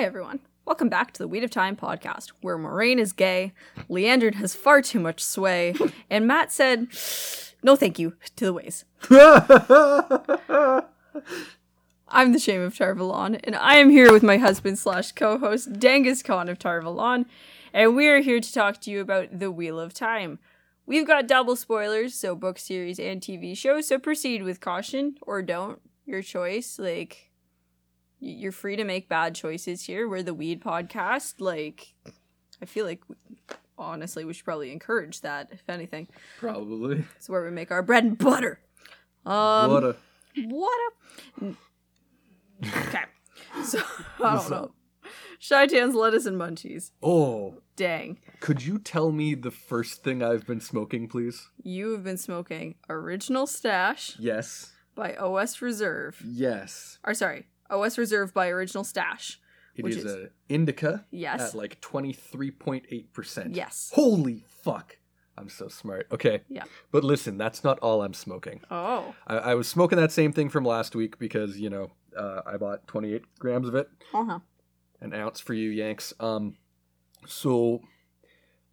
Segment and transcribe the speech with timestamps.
[0.00, 0.40] Hi, everyone.
[0.64, 3.52] Welcome back to the Weed of Time podcast, where Moiraine is gay,
[3.90, 5.74] Liandrin has far too much sway,
[6.10, 6.88] and Mat said,
[7.62, 8.86] no thank you to the ways.
[12.08, 15.74] I'm the Shame of Tar Valon, and I am here with my husband slash co-host
[15.74, 17.26] Dangus Khan of Tar Valon,
[17.74, 20.38] and we are here to talk to you about the Wheel of Time.
[20.86, 25.42] We've got double spoilers, so book series and TV shows, so proceed with caution or
[25.42, 25.78] don't.
[26.06, 26.78] Your choice.
[26.78, 27.29] Like
[28.20, 30.08] you're free to make bad choices here.
[30.08, 31.34] We're the Weed podcast.
[31.40, 31.94] Like
[32.62, 33.02] I feel like
[33.78, 36.08] honestly we should probably encourage that if anything.
[36.38, 37.04] Probably.
[37.16, 38.60] It's where we make our bread and butter.
[39.26, 39.96] Um what a
[40.46, 40.92] what
[41.42, 41.54] a
[42.66, 43.02] Okay.
[43.64, 43.80] So
[44.22, 44.70] I don't know.
[45.40, 46.90] Shai'tan's lettuce and munchies.
[47.02, 47.54] oh.
[47.74, 48.18] Dang.
[48.40, 51.48] Could you tell me the first thing I've been smoking, please?
[51.62, 54.72] You have been smoking Original Stash Yes.
[54.94, 56.22] by OS Reserve.
[56.24, 56.98] Yes.
[57.04, 59.40] Or sorry, OS Reserve by Original Stash.
[59.76, 61.40] It Which is, is- a indica Yes.
[61.40, 63.54] at like twenty three point eight percent.
[63.54, 63.90] Yes.
[63.94, 64.98] Holy fuck!
[65.38, 66.06] I'm so smart.
[66.12, 66.42] Okay.
[66.48, 66.64] Yeah.
[66.90, 68.60] But listen, that's not all I'm smoking.
[68.70, 69.14] Oh.
[69.26, 72.56] I, I was smoking that same thing from last week because you know uh, I
[72.56, 74.40] bought 28 grams of it, Uh-huh.
[75.00, 76.12] an ounce for you Yanks.
[76.20, 76.56] Um,
[77.26, 77.80] so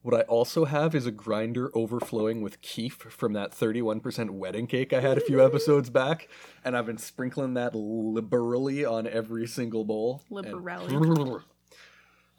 [0.08, 4.94] what I also have is a grinder overflowing with keef from that 31% wedding cake
[4.94, 6.30] I had a few episodes back,
[6.64, 10.22] and I've been sprinkling that liberally on every single bowl.
[10.32, 11.42] and- Liberally.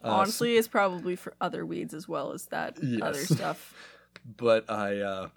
[0.01, 3.01] Uh, Honestly, it's probably for other weeds as well as that Yes.
[3.03, 3.73] other stuff.
[4.37, 5.27] but I, uh,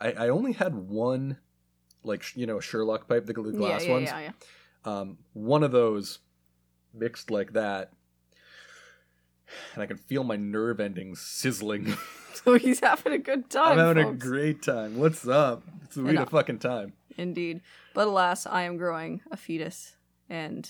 [0.00, 1.38] I I only had one,
[2.02, 4.08] like you know, Sherlock pipe, the gl- yeah, glass yeah, ones.
[4.10, 4.30] yeah, yeah.
[4.84, 6.18] um, one of those
[6.92, 7.92] mixed like that,
[9.74, 11.96] and I can feel my nerve endings sizzling.
[12.34, 13.78] So oh, he's having a good time.
[13.78, 14.98] I'm having a great time.
[14.98, 15.62] What's up?
[15.84, 16.22] It's a know.
[16.22, 16.92] of fucking time.
[17.16, 17.60] Indeed.
[17.94, 19.96] But alas, I am growing a fetus,
[20.28, 20.68] and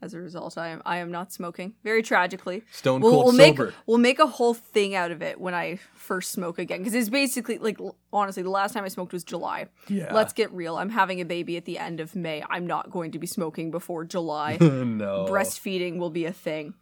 [0.00, 1.74] as a result, I am I am not smoking.
[1.84, 2.62] Very tragically.
[2.72, 3.74] Stone We'll, cold we'll make sober.
[3.86, 7.08] we'll make a whole thing out of it when I first smoke again, because it's
[7.08, 7.78] basically like
[8.12, 9.66] honestly, the last time I smoked was July.
[9.88, 10.12] yeah.
[10.12, 10.76] Let's get real.
[10.76, 12.44] I'm having a baby at the end of May.
[12.50, 14.58] I'm not going to be smoking before July.
[14.60, 15.26] no.
[15.28, 16.74] Breastfeeding will be a thing.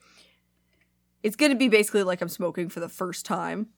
[1.23, 3.69] It's going to be basically like I'm smoking for the first time.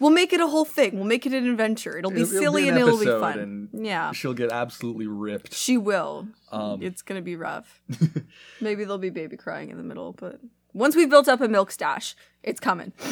[0.00, 0.96] We'll make it a whole thing.
[0.96, 1.96] We'll make it an adventure.
[1.96, 3.68] It'll be It'll- it'll be silly an and it'll be fun.
[3.72, 4.10] yeah.
[4.12, 5.54] She'll get absolutely ripped.
[5.54, 6.26] She will.
[6.50, 7.80] Um, it's gonna be rough.
[8.60, 10.40] Maybe there'll be baby crying in the middle, but
[10.72, 12.92] once we've built up a milk stash, it's coming.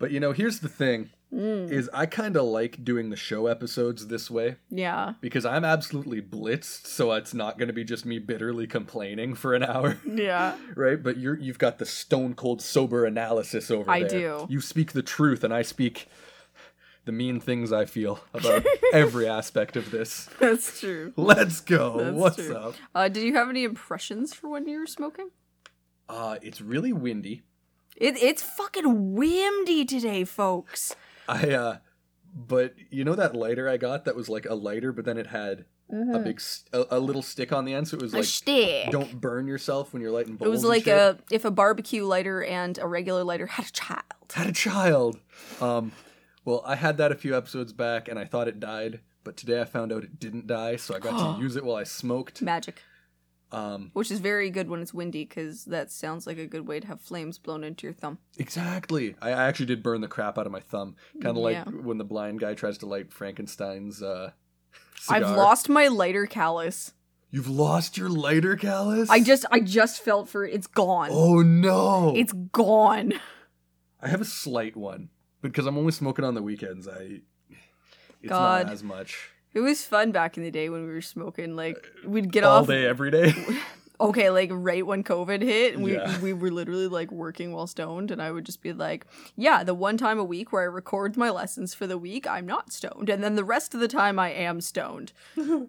[0.00, 3.46] But you know, here's the thing: Mm, is I kind of like doing the show
[3.46, 8.04] episodes this way yeah, because I'm absolutely blitzed, so it's not going to be just
[8.04, 9.98] me bitterly complaining for an hour.
[10.04, 10.56] yeah.
[10.74, 11.00] right?
[11.00, 14.08] But you're you've got the stone cold sober analysis over I there.
[14.08, 14.46] do.
[14.48, 16.08] You speak the truth, and I speak
[17.04, 20.28] the mean things I feel about every aspect of this.
[20.40, 21.12] That's true.
[21.16, 21.98] Let's go.
[21.98, 22.56] That's What's true.
[22.56, 22.74] up?
[22.94, 25.30] Uh, did you have any impressions for when you were smoking?
[26.08, 27.42] Uh, it's really windy.
[27.96, 30.94] It, it's fucking windy today, folks.
[31.28, 31.76] I uh,
[32.34, 35.26] but you know that lighter I got that was like a lighter, but then it
[35.28, 36.40] had a big
[36.72, 38.16] a little stick on the end, so it was Mm-hmm.
[38.16, 38.90] a like stick.
[38.90, 40.46] don't burn yourself when you're lighting bowls.
[40.46, 44.02] It was like a if a barbecue lighter and a regular lighter had a child.
[44.32, 45.18] had a child.
[45.60, 45.92] Um,
[46.44, 49.60] well, I had that a few episodes back, and I thought it died, but today
[49.60, 52.40] I found out it didn't die, so I got to use it while I smoked.
[52.40, 52.82] Magic.
[53.52, 56.78] Um, Which is very good when it's windy, because that sounds like a good way
[56.78, 58.18] to have flames blown into your thumb.
[58.38, 59.16] exactly.
[59.20, 61.64] I actually did burn the crap out of my thumb, kind of like Yeah.
[61.64, 64.02] when the blind guy tries to light Frankenstein's.
[64.02, 64.30] Uh,
[65.08, 66.92] I've lost my lighter callus.
[67.32, 69.08] You've lost your lighter callus.
[69.10, 70.52] I just I just felt for it.
[70.54, 71.08] It's gone.
[71.12, 72.12] Oh no!
[72.16, 73.14] It's gone.
[74.02, 75.10] I have a slight one
[75.42, 76.86] because I'm only smoking on the weekends.
[76.88, 77.20] I.
[78.22, 78.66] It's God.
[78.66, 79.30] not as much.
[79.52, 81.56] It was fun back in the day when we were smoking.
[81.56, 82.60] Like uh, we'd get All off.
[82.60, 83.34] All day, every day.
[84.00, 86.18] Okay, like right when COVID hit, we Yeah.
[86.20, 89.06] we were literally like working while stoned, and I would just be like,
[89.36, 92.46] "Yeah, the one time a week where I record my lessons for the week, I'm
[92.46, 95.68] not stoned, and then the rest of the time I am stoned." and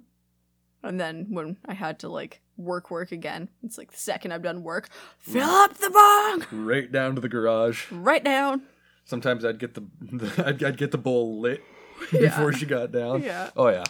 [0.82, 4.64] then when I had to like work work again, it's like the second I've done
[4.64, 5.34] work, mm.
[5.34, 7.92] fill up the bong right down to the garage.
[7.92, 8.62] right down.
[9.04, 11.62] Sometimes I'd get the, the I'd, I'd get the bowl lit.
[12.12, 13.24] before she got down.
[13.24, 13.50] Yeah.
[13.56, 13.84] Oh yeah.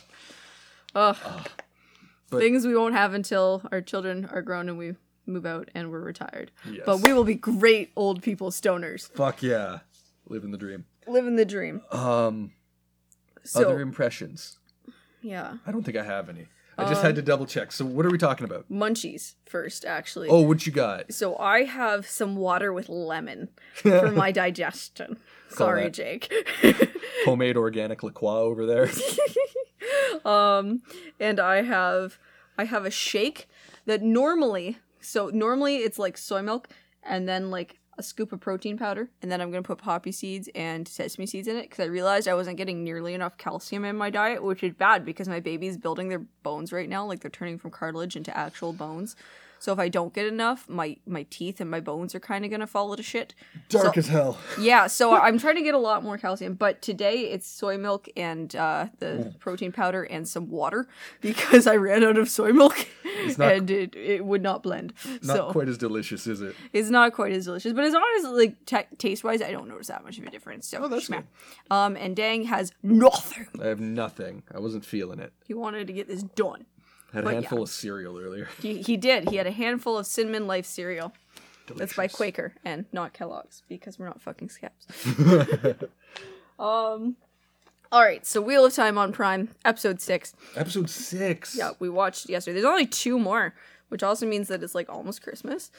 [0.96, 1.18] Ugh.
[2.30, 5.92] But- Things we won't have until our children are grown and we move out and
[5.92, 6.52] we're retired.
[6.70, 6.84] Yes.
[6.86, 9.10] But we will be great old people stoners.
[9.14, 9.80] Fuck yeah.
[10.28, 10.86] Living the dream.
[11.08, 11.82] Living the dream.
[11.92, 12.52] Um
[13.44, 14.60] So other impressions.
[15.22, 15.58] yeah.
[15.68, 16.48] I don't think I have any.
[16.78, 17.72] I just had to double check.
[17.72, 18.66] So what are we talking about?
[18.72, 20.30] Munchies first, actually.
[20.30, 21.14] Oh, what you got?
[21.14, 25.18] So I have some water with lemon for my digestion.
[25.50, 25.90] Sorry.
[25.90, 26.32] Jake.
[27.26, 28.90] Homemade organic Croix over there.
[30.26, 30.82] um,
[31.20, 32.18] and I have
[32.58, 33.50] I have a shake
[33.86, 36.70] that normally so normally it's like soy milk
[37.04, 40.50] and then like a scoop of protein powder and then I'm gonna put poppy seeds
[40.56, 43.96] and sesame seeds in it because I realized I wasn't getting nearly enough calcium in
[43.96, 47.30] my diet, which is bad because my baby's building their bones right now, like they're
[47.30, 49.16] turning from cartilage into actual bones.
[49.62, 52.50] So if I don't get enough, my my teeth and my bones are kind of
[52.50, 53.36] gonna fall to shit.
[53.70, 54.40] Dark So- as hell.
[54.60, 58.10] Yeah, so I'm trying to get a lot more calcium, but today it's soy milk
[58.18, 60.88] and uh, the protein powder and some water
[61.22, 62.88] because I ran out of soy milk
[63.38, 64.94] not- and it, it would not blend.
[65.22, 66.56] Not so quite as delicious, is it?
[66.74, 69.68] it's not quite as delicious, but as long as like ta taste wise, I don't
[69.70, 70.66] notice that much of a difference.
[70.68, 71.24] So Oh, that's good.
[71.70, 73.46] Um, and Dang has nothing.
[73.62, 74.42] I have nothing.
[74.52, 75.34] I wasn't feeling it.
[75.46, 76.66] He wanted to get this done.
[77.14, 77.64] Had a But handful yeah.
[77.64, 78.48] of cereal earlier.
[78.62, 79.30] He he did.
[79.30, 81.14] He had a handful of cinnamon life cereal.
[81.68, 81.80] Delicious.
[81.80, 84.88] That's by Quaker and not Kellogg's because we're not fucking scabs.
[86.60, 87.16] um.
[87.94, 90.34] All right, so Wheel of Time on Prime, episode six.
[90.56, 91.58] Episode six.
[91.58, 92.54] Yeah, we watched yesterday.
[92.54, 93.54] There's only two more,
[93.90, 95.72] which also means that it's like almost Christmas.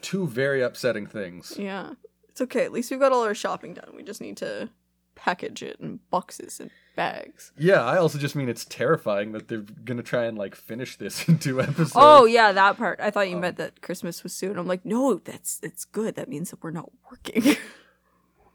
[0.00, 1.54] Two very upsetting things.
[1.58, 1.90] Yeah,
[2.30, 2.64] it's okay.
[2.64, 3.92] At least we've got all our shopping done.
[3.94, 4.70] We just need to
[5.14, 7.52] package it in boxes and bags.
[7.58, 11.28] Yeah, I also just mean it's terrifying that they're gonna try and like finish this
[11.28, 11.92] in two episodes.
[11.94, 13.00] Oh yeah, that part.
[13.00, 14.58] I thought you meant that Christmas was soon.
[14.58, 16.14] I'm like, no, that's it's good.
[16.16, 17.56] That means that we're not working.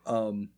[0.06, 0.50] Um,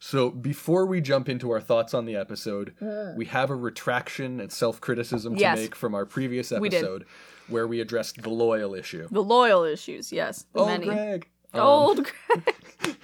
[0.00, 2.74] so before we jump into our thoughts on the episode,
[3.16, 5.58] we have a retraction and self-criticism to Yes.
[5.58, 7.04] make from our previous We episode,
[7.48, 9.08] where we addressed the Loial issue.
[9.10, 10.44] the Loial issues, yes.
[10.52, 10.84] The Oh, many.
[10.86, 11.28] Greg.
[11.54, 12.54] Um, Old Greg.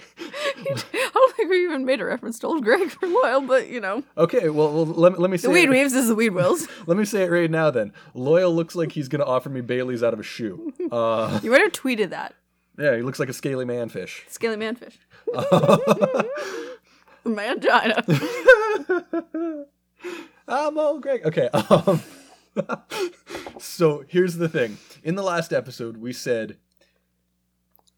[0.57, 3.67] I don't think we even made a reference to old Greg for a while, but
[3.69, 6.15] you know, Okay, well, well let, let me say the weed it, weaves is the
[6.15, 6.67] weed wills.
[6.87, 7.71] let me say it right now.
[7.71, 10.73] Then Loial looks like he's gonna offer me Bailey's out of a shoe.
[10.91, 12.35] Uh, You might have tweeted that.
[12.77, 14.21] yeah, he looks like a scaly manfish.
[14.29, 14.95] Scaly manfish.
[17.25, 18.03] Mangina.
[20.47, 21.25] I'm old Greg.
[21.25, 21.49] Okay.
[21.49, 22.01] Um,
[23.59, 24.77] so here's the thing.
[25.03, 26.57] In the last episode, we said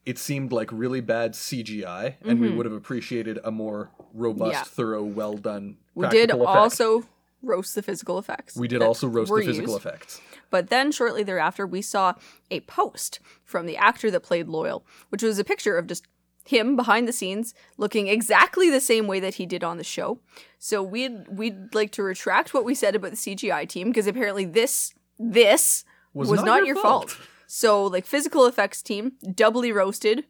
[0.08, 4.52] it seemed like really bad CGI, and we would have appreciated a more robust, Mm-hmm.
[4.52, 4.64] Yeah.
[4.64, 5.78] thorough, well done.
[5.96, 6.48] We did effect.
[6.48, 7.04] also
[7.44, 8.56] roast the physical effects.
[8.56, 9.86] We did also roast the physical used.
[9.86, 10.22] effects.
[10.50, 12.14] But then shortly thereafter, we saw
[12.50, 16.06] a post from the actor that played Loial, which was a picture of just
[16.46, 20.20] him behind the scenes looking exactly the same way that he did on the show.
[20.58, 24.46] So we'd we'd like to retract what we said about the CGI team because apparently
[24.46, 25.84] this this
[26.14, 27.18] was, not, your, fault.
[27.48, 30.26] So like physical effects team doubly roasted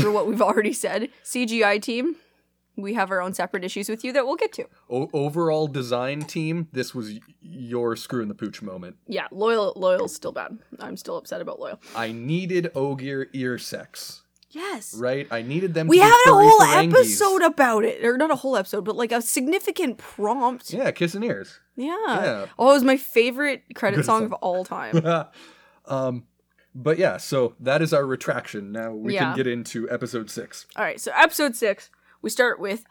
[0.00, 1.08] for what we've already said.
[1.24, 2.16] CGI team,
[2.76, 4.64] we have our own separate issues with you that we'll get to.
[4.88, 8.96] O- overall design team, this was your screw in the pooch moment.
[9.08, 10.58] Yeah, Loial Loial's still bad.
[10.78, 11.78] I'm still upset about Loial.
[11.94, 14.94] I needed Ogier ear sex, Yes.
[14.94, 15.26] right?
[15.30, 16.92] I needed them We to had a whole Ferengis.
[16.94, 20.72] episode about it, or not a whole episode, but like a significant prompt.
[20.72, 21.58] Yeah, kissing ears.
[21.76, 21.96] Yeah.
[22.06, 22.46] Yeah.
[22.58, 24.24] Oh, it was my favorite credit Good song.
[24.24, 25.02] of all time.
[25.86, 26.24] um,
[26.74, 28.72] but yeah, so that is our retraction.
[28.72, 29.20] Now we Yeah.
[29.30, 30.66] can get into episode six.
[30.76, 31.90] all right, so episode six,
[32.22, 32.84] we start with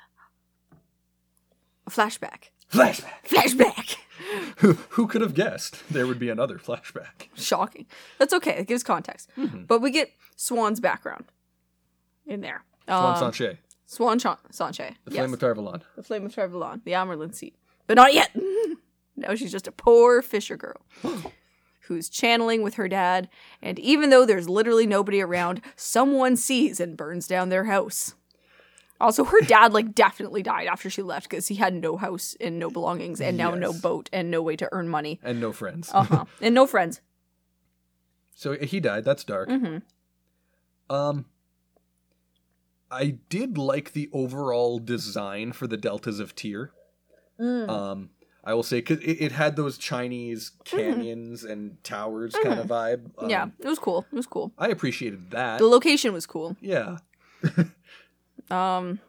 [1.88, 2.50] a flashback.
[2.72, 3.26] Flashback.
[3.28, 3.96] Flashback.
[4.58, 7.30] Who, who could have guessed there would be another flashback?
[7.36, 7.86] Shocking.
[8.18, 8.58] That's okay.
[8.58, 9.30] It gives context.
[9.38, 9.64] Mm-hmm.
[9.64, 11.26] But we get Siuan's background
[12.28, 12.64] in there.
[12.88, 13.58] Siuan Um, Sanche,
[13.88, 14.96] Siuan Chan- Sanche.
[15.06, 15.20] the yes.
[15.22, 15.82] flame of Tar Valon.
[15.96, 17.56] the flame of Tar Valon, the Amyrlin seat.
[17.88, 18.30] But not yet.
[19.16, 20.82] now she's just a poor fisher girl
[21.90, 23.28] who's channeling with her dad,
[23.62, 28.14] and even though there's literally nobody around, someone sees and burns down their house.
[29.02, 32.60] Also, her dad like definitely died after she left because he had no house and
[32.60, 35.20] no belongings, and now no boat and no way to earn money.
[35.24, 35.90] And no friends.
[35.94, 36.26] Uh huh.
[36.42, 37.02] and no friends.
[38.36, 39.04] So he died.
[39.04, 39.50] That's dark.
[39.50, 40.96] Mm-hmm.
[40.96, 41.26] Um,
[42.92, 46.72] I did like the overall design for the deltas of Tear.
[47.40, 47.70] Mm.
[47.70, 48.10] Um,
[48.50, 53.06] I will say because it, it had those Chinese canyons and towers kind of vibe.
[53.06, 53.30] Um, Mm-hmm.
[53.30, 54.06] yeah, it was cool.
[54.12, 54.52] It was cool.
[54.58, 55.60] I appreciated that.
[55.60, 56.56] The location was cool.
[56.62, 56.98] yeah,
[58.50, 59.00] Um.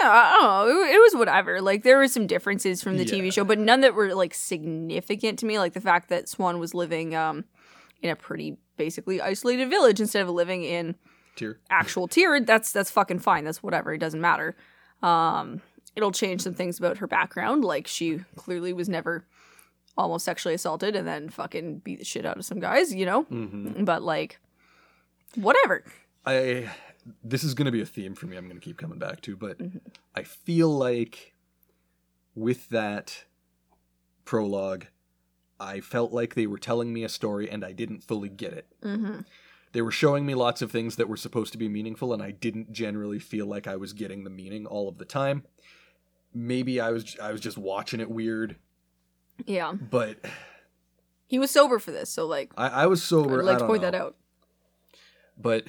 [0.00, 0.82] Yeah, I don't know.
[0.84, 1.60] It, it was whatever.
[1.60, 3.14] Like there were some differences from the Yeah.
[3.14, 5.58] TV show, but none that were like significant to me.
[5.58, 7.44] Like the fact that Siuan was living um
[8.00, 10.94] in a pretty basically isolated village instead of living in
[11.36, 12.40] Tear actual Tear.
[12.40, 13.44] That's that's fucking fine.
[13.44, 13.92] That's whatever.
[13.92, 14.56] It doesn't matter.
[15.02, 15.60] Um,
[15.96, 17.64] it'll change some things about her background.
[17.64, 19.26] Like she clearly was never
[19.96, 22.94] almost sexually assaulted and then fucking beat the shit out of some guys.
[22.94, 24.38] You know, hmm but like
[25.34, 25.84] whatever.
[26.24, 26.70] I
[27.24, 28.36] this is going to be a theme for me.
[28.36, 29.78] I'm going to keep coming back to, but Mm-hmm.
[30.14, 31.34] I feel like
[32.34, 33.24] with that
[34.24, 34.86] prologue,
[35.58, 38.66] I felt like they were telling me a story and I didn't fully get it.
[38.82, 39.20] Mm-hmm.
[39.72, 42.30] They were showing me lots of things that were supposed to be meaningful, and I
[42.30, 45.44] didn't generally feel like I was getting the meaning all of the time.
[46.34, 48.56] Maybe I was I was just watching it weird,
[49.46, 49.72] Yeah.
[49.72, 50.18] but
[51.26, 53.40] He was sober for this, so like I, I was sober.
[53.40, 53.90] I'd like to point know.
[53.90, 54.16] that out.
[55.38, 55.64] But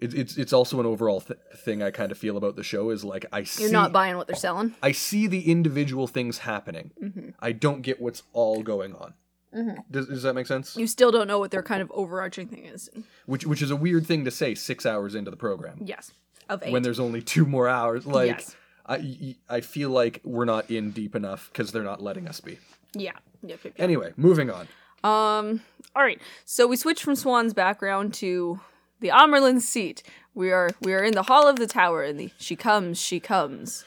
[0.00, 2.90] it, it's it's also an overall th- thing I kind of feel about the show
[2.90, 4.74] is like I see You're not buying what they're selling.
[4.82, 6.90] I see the individual things happening.
[7.02, 7.30] Mm-hmm.
[7.40, 9.14] I don't get what's all going on.
[9.54, 9.76] Mhm.
[9.90, 10.76] Does, does that make sense?
[10.76, 12.88] You still don't know what their kind of overarching thing is.
[13.26, 16.10] Which which is a weird thing to say six hours into the program Yes.
[16.48, 16.72] Of eight.
[16.72, 18.06] when there's only two more hours.
[18.06, 18.56] Like Yes.
[18.86, 22.58] I I feel like we're not in deep enough because they're not letting us be.
[22.94, 23.12] Yeah.
[23.42, 23.74] Yep, yep, yep.
[23.78, 24.68] Anyway, moving on.
[25.04, 25.62] Um.
[25.96, 26.20] All right.
[26.44, 28.60] So we switch from Siuan's background to
[29.00, 30.02] the Amyrlin's seat.
[30.34, 33.20] We are we are in the hall of the tower, and the she comes, she
[33.20, 33.84] comes.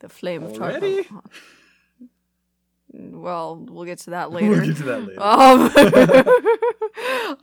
[0.00, 1.04] The flame of Already?
[1.04, 1.24] Tarkov.
[2.90, 4.48] Well, we'll get to that later.
[4.48, 5.22] We'll get to that later.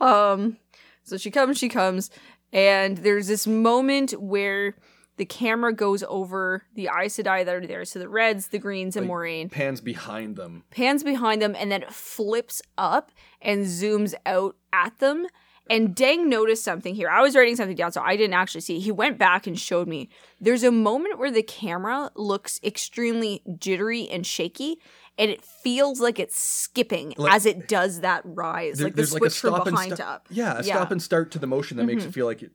[0.08, 0.56] um,
[1.04, 2.10] so she comes, she comes,
[2.52, 4.74] and there's this moment where
[5.16, 7.84] the camera goes over the Aes Sedai that are there.
[7.84, 10.64] So the reds, the greens, and Like, Moiraine Pans behind them.
[10.70, 15.26] pans behind them and then flips up and zooms out at them.
[15.68, 17.08] And Dang noticed something here.
[17.10, 18.78] I was writing something down, so I didn't actually see.
[18.78, 20.08] He went back and showed me.
[20.40, 24.76] There's a moment where the camera looks extremely jittery and shaky,
[25.18, 28.96] and it feels like it's skipping Like- as it does that rise, There- like the
[28.98, 30.28] there's switch from behind and to up.
[30.30, 30.52] Yeah, a Yeah.
[30.60, 30.62] Mm-hmm.
[30.66, 32.52] stop and start to the motion that makes it feel like it.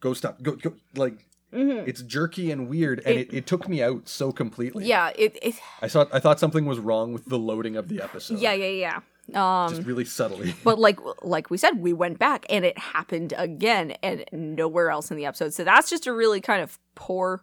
[0.00, 0.42] Go stop.
[0.42, 0.74] Go go.
[0.96, 1.86] Like Mhm.
[1.86, 4.86] it's jerky and weird, and It- it, it, took me out so completely.
[4.86, 5.54] Yeah, it, it.
[5.80, 8.38] I thought I thought something was wrong with the loading of the episode.
[8.38, 9.00] Yeah, yeah,
[9.34, 9.64] yeah.
[9.64, 10.54] Um, just really subtly.
[10.64, 15.10] But like like we said, we went back and it happened again and nowhere else
[15.10, 15.54] in the episode.
[15.54, 17.42] So that's just a really kind of poor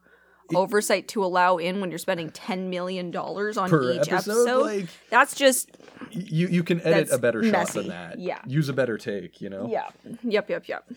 [0.56, 4.16] oversight to allow in when you're spending ten million dollars on each episode,
[4.48, 4.62] episode.
[4.66, 5.70] like that's just
[6.12, 8.20] you you can edit a better shot than that.
[8.20, 8.40] Yeah.
[8.48, 9.40] use a better take.
[9.42, 9.70] You know.
[9.72, 9.90] yeah.
[10.24, 10.90] Yep, yep, yep.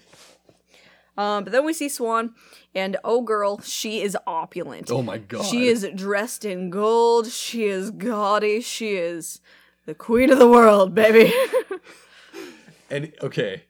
[1.17, 2.31] Um, but then we see Siuan,
[2.75, 4.91] and oh girl, she is opulent.
[4.91, 5.45] Oh my god.
[5.45, 7.27] She is dressed in gold.
[7.29, 8.61] She is gaudy.
[8.63, 9.41] She is
[9.85, 11.33] the queen of the world, baby.
[12.93, 13.65] And okay.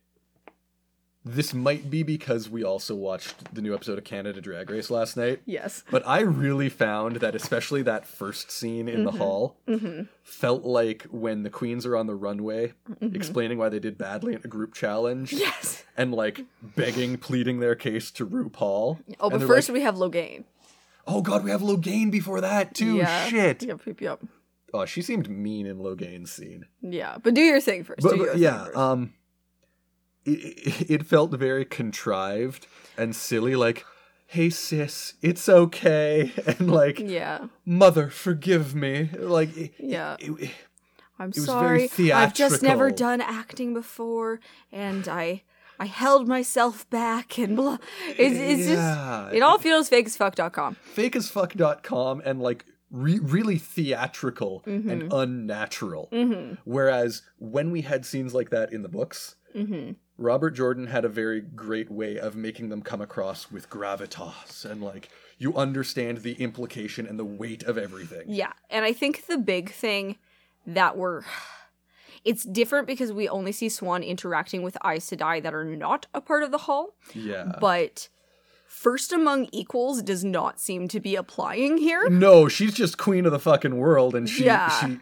[1.25, 5.17] This might be because we also watched the new episode of Canada Drag Race last
[5.17, 5.41] night.
[5.47, 5.85] yes.
[5.91, 9.05] But I really found that, especially that first scene in Mm-hmm.
[9.05, 9.57] the hall,
[10.25, 14.41] felt like when the queens are on the runway explaining why they did badly in
[14.45, 15.39] a group challenge Mm-hmm.
[15.43, 15.85] Yes.
[15.97, 16.45] and like
[16.77, 18.99] begging, pleading their case to RuPaul.
[19.21, 20.45] Oh, but first like, we have Logain.
[21.07, 22.97] oh god, we have Logain before that too.
[22.97, 23.27] Yeah.
[23.29, 23.63] Shit.
[23.63, 24.21] Yep, yep, yep.
[24.75, 26.65] Oh, she seemed mean in Logain's scene.
[26.81, 28.01] Yeah, but do your thing first.
[28.03, 28.77] But, do but your yeah, thing first.
[28.79, 29.13] um,
[30.25, 33.55] it, it felt very contrived and silly.
[33.57, 33.85] Like,
[34.27, 39.11] hey sis, it's okay, and like, yeah, mother, forgive me.
[39.19, 40.17] Like, it, yeah.
[40.19, 40.51] it- it-
[41.19, 42.11] I'm was very sorry.
[42.13, 44.41] I've just never done acting before,
[44.73, 45.43] and I
[45.79, 47.79] I held myself back and blah.
[48.09, 48.75] It's, it's Yeah.
[49.27, 50.77] just it all feels fake as fuck.com.
[50.97, 54.91] fakeasfuck.com and like re- really theatrical Mm-hmm.
[54.91, 56.09] and unnatural.
[56.65, 59.93] Whereas when we had scenes like that in the books, Mm-hmm.
[60.23, 64.83] Robert Jordan had a very great way of making them come across with gravitas and
[64.83, 68.23] like you understand the implication and the weight of everything.
[68.29, 70.17] Yeah, and I think the big thing
[70.67, 71.23] that we're
[72.25, 76.21] it's different because we only see Siuan interacting with Aes Sedai that are not a
[76.21, 77.57] part of the hall, Yeah.
[77.61, 78.09] but
[78.69, 82.09] first among equals does not seem to be applying here.
[82.09, 84.69] no, she's just queen of the fucking world and she Yeah.
[84.81, 84.99] she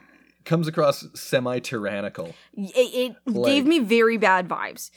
[0.46, 2.34] comes across semi-tyrannical.
[2.54, 4.90] It, it Like- gave me very bad vibes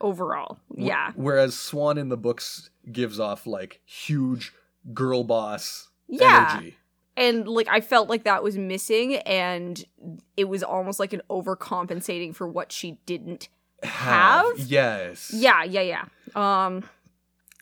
[0.00, 0.58] overall.
[0.76, 1.12] Yeah.
[1.14, 4.52] Whereas Siuan in the books gives off like huge
[4.94, 6.50] girl boss Yeah.
[6.52, 6.76] energy.
[7.16, 9.84] And like I felt like that was missing and
[10.36, 13.48] it was almost like an overcompensating for what she didn't
[13.82, 14.46] have.
[14.56, 15.30] Yes.
[15.34, 16.04] Yeah, yeah, yeah.
[16.66, 16.84] Um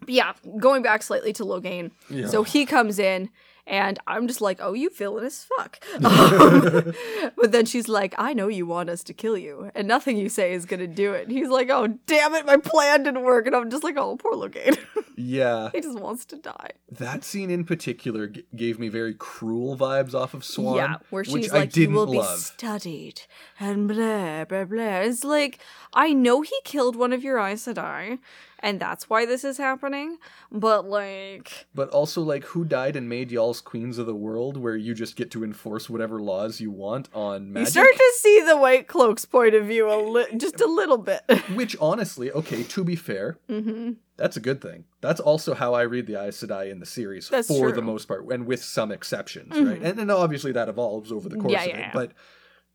[0.07, 1.91] yeah, going back slightly to Logain.
[2.09, 2.29] Yeah.
[2.29, 3.31] So he comes in
[3.69, 6.95] and I'm just like, "Oh, you villain as fuck." Um,
[7.37, 10.29] but then she's like, "I know you want us to kill you, and nothing you
[10.29, 13.47] say is gonna do it." And he's like, "Oh, damn it, my plan didn't work."
[13.47, 14.79] And I'm just like, "Oh, poor Logain.
[15.17, 15.71] Yeah.
[15.75, 20.15] he just wants to die." That scene in particular g- gave me very cruel vibes
[20.15, 20.77] off of Siuan.
[20.77, 23.23] Yeah, where she's which like, "You didn't will be studied,"
[23.61, 24.99] and blah blah blah.
[25.01, 25.59] It's like
[25.93, 28.19] I know he killed one of your Aes Sedai,
[28.61, 30.19] and that's why this is happening.
[30.51, 34.77] But like, But also, like, who died and made y'all's queens of the world, where
[34.77, 37.73] you just get to enforce whatever laws you want on you magic?
[37.73, 41.23] start to see the White Cloak's point of view a li- just a little bit.
[41.55, 44.85] Which, honestly, okay, to be fair, hmm that's a good thing.
[45.01, 48.07] That's also how I read the Aes Sedai in the series That's for the most
[48.09, 49.67] part, and with some exceptions, Mhm.
[49.69, 49.81] right?
[49.81, 51.79] And, and obviously that evolves over the course Yeah, of yeah, it.
[51.81, 51.91] yeah.
[51.95, 52.13] But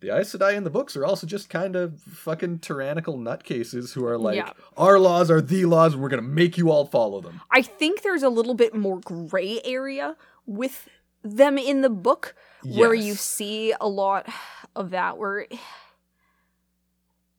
[0.04, 4.06] the Aes Sedai in the books are also just kind of fucking tyrannical nutcases who
[4.06, 4.52] are like, Yeah.
[4.76, 7.40] our laws are the laws, and we're gonna make you all follow them.
[7.50, 10.90] I think there's a little bit more gray area with
[11.24, 14.28] them in the book where you see a lot
[14.76, 15.48] of that where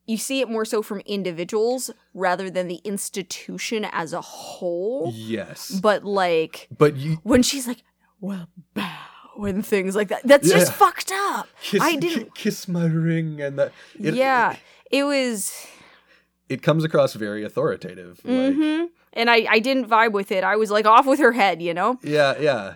[0.07, 5.11] you see it more so from individuals rather than the institution as a whole.
[5.15, 7.83] Yes, But like but you when she's like,
[8.19, 8.97] well, bow
[9.37, 11.47] and things like that, that's just fucked up.
[11.61, 14.55] kiss, I didn't- kiss my ring, and that it, yeah,
[14.91, 15.51] it was.
[16.49, 18.21] it comes across very authoritative.
[18.23, 20.43] Like, hmm And I, I didn't vibe with it.
[20.43, 21.99] I was like off with her head, you know?
[22.03, 22.73] yeah, yeah,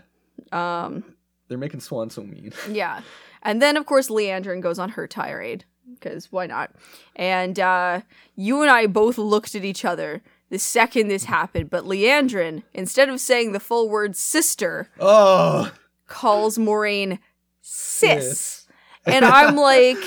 [0.52, 1.04] Um,
[1.48, 2.54] they're making Siuan so mean.
[2.70, 3.02] Yeah.
[3.42, 5.64] And then, of course, Liandrin goes on her tirade,
[5.94, 6.72] because why not?
[7.16, 8.02] And uh,
[8.36, 13.08] you and I both looked at each other the second this happened, but Liandrin, instead
[13.08, 15.72] of saying the full word sister, Oh,
[16.10, 17.20] calls Moiraine
[17.62, 18.30] sis.
[18.30, 18.68] Sis.
[19.06, 19.98] And I'm like,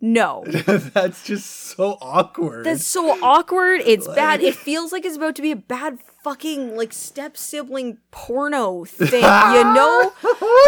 [0.00, 0.44] no.
[0.66, 2.64] that's just so awkward.
[2.64, 3.80] That's so awkward.
[3.84, 4.42] It's bad.
[4.42, 9.22] It feels like it's about to be a bad fucking like step sibling porno thing,
[9.22, 10.12] you know?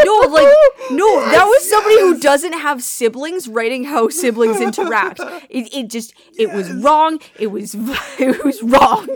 [0.04, 0.54] No, like
[0.92, 5.18] no, that was somebody who doesn't have siblings writing how siblings interact.
[5.48, 7.18] It, it just it was wrong.
[7.38, 7.74] It was
[8.18, 9.08] it was wrong.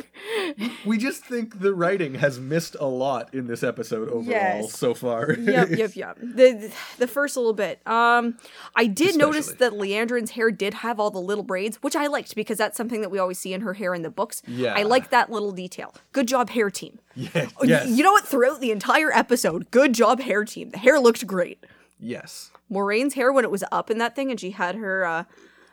[0.85, 4.73] we just think the writing has missed a lot in this episode overall Yes.
[4.73, 5.33] so far.
[5.33, 6.19] yep, yep, yep.
[6.21, 7.87] The the first little bit.
[7.87, 8.39] Um,
[8.75, 12.35] I did notice that Liandrin's hair did have all the little braids, which I liked
[12.35, 14.43] because that's something that we always see in her hair in the books.
[14.47, 14.75] Yeah.
[14.75, 15.95] I like that little detail.
[16.13, 16.99] Good job, hair team.
[17.15, 17.89] Yeah, yes.
[17.89, 18.25] You know what?
[18.25, 20.71] Throughout the entire episode, good job, hair team.
[20.71, 21.67] The hair looked great.
[21.99, 22.51] yes.
[22.73, 25.25] Moiraine's hair when it was up in that thing, and she had her uh,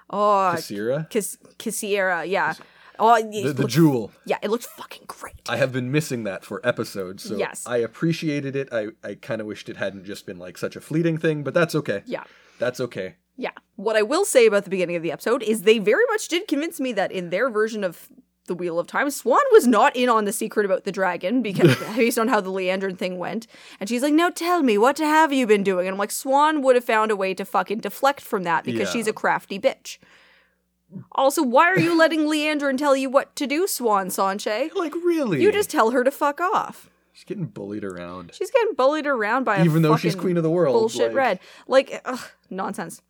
[0.10, 0.56] oh,
[1.10, 2.56] Kiss kesiera, yeah.
[3.00, 4.12] Oh, the, the jewel.
[4.26, 5.36] yeah, it looked fucking great.
[5.48, 7.63] I have been missing that for episodes, so Yes.
[7.67, 8.70] I appreciated it.
[8.72, 11.54] I, I kind of wished it hadn't just been like such a fleeting thing, but
[11.54, 12.02] that's okay.
[12.08, 12.24] yeah.
[12.58, 13.17] That's okay.
[13.38, 13.52] Yeah.
[13.76, 16.48] What I will say about the beginning of the episode is they very much did
[16.48, 18.10] convince me that in their version of
[18.48, 21.76] the Wheel of Time, Siuan was not in on the secret about the dragon because
[21.96, 23.48] based on how the Liandrin thing went.
[23.80, 26.62] And she's like, "Now tell me, what have you been doing?" And I'm like, "Siuan
[26.64, 28.94] would have found a way to fucking deflect from that because Yeah.
[28.94, 29.98] she's a crafty bitch."
[31.12, 34.74] Also, why are you letting Liandrin tell you what to do, Siuan Sanche?
[34.76, 35.42] Like really?
[35.42, 36.90] You just tell her to fuck off.
[37.12, 40.44] she's getting bullied around, She's getting bullied around by a even though she's queen of
[40.44, 40.74] the world.
[40.74, 41.40] bullshit like, red.
[41.68, 43.02] Like, ugh, nonsense.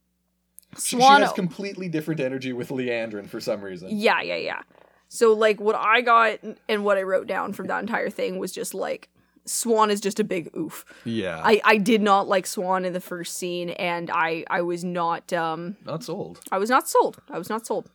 [0.80, 3.90] She, she Siuan has completely different energy with Liandrin for some reason.
[3.92, 4.62] Yeah, yeah, yeah.
[5.10, 8.52] So like what I got and what I wrote down from that entire thing was
[8.52, 9.10] just like
[9.46, 10.84] Siuan is just a big oof.
[11.06, 14.84] Yeah, I I did not like Siuan in the first scene and I I was
[14.84, 16.42] not um not sold.
[16.52, 17.20] I was not sold.
[17.30, 17.90] I was not sold.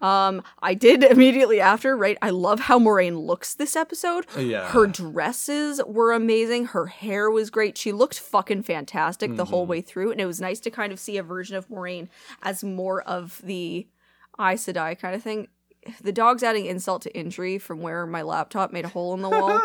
[0.00, 2.16] Um I did immediately after, right?
[2.22, 4.26] I love how Moiraine looks this episode.
[4.38, 4.68] Yeah.
[4.68, 6.66] Her dresses were amazing.
[6.66, 7.76] Her hair was great.
[7.76, 9.50] She looked fucking fantastic the Mm-hmm.
[9.50, 10.12] whole way through.
[10.12, 12.08] And it was nice to kind of see a version of Moiraine
[12.42, 13.86] as more of the
[14.38, 15.48] Aes Sedai kind of thing.
[16.02, 19.30] The dog's adding insult to injury from where my laptop made a hole in the
[19.30, 19.60] wall.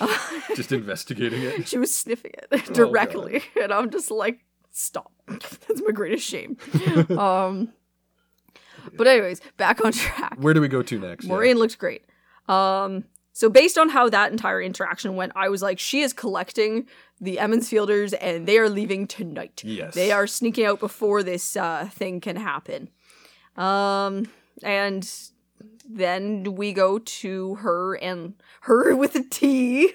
[0.56, 1.68] just investigating it.
[1.68, 3.42] she was sniffing Oh, it directly.
[3.60, 5.12] and I'm just like, stop.
[5.28, 6.56] That's my greatest shame.
[7.18, 7.72] um,
[8.96, 10.36] but, anyways, back on track.
[10.38, 11.24] Where do we go to next?
[11.24, 11.30] Yeah.
[11.32, 12.04] Maureen looked great.
[12.48, 16.86] Um, so based on how that entire interaction went, I was like, she is collecting
[17.20, 19.62] the Emond's Fielders and they are leaving tonight.
[19.64, 19.94] Yes.
[19.94, 22.88] They are sneaking out before this uh, thing can happen.
[23.56, 24.28] Um,
[24.62, 25.10] and
[25.88, 29.92] then we go to her and her with a tea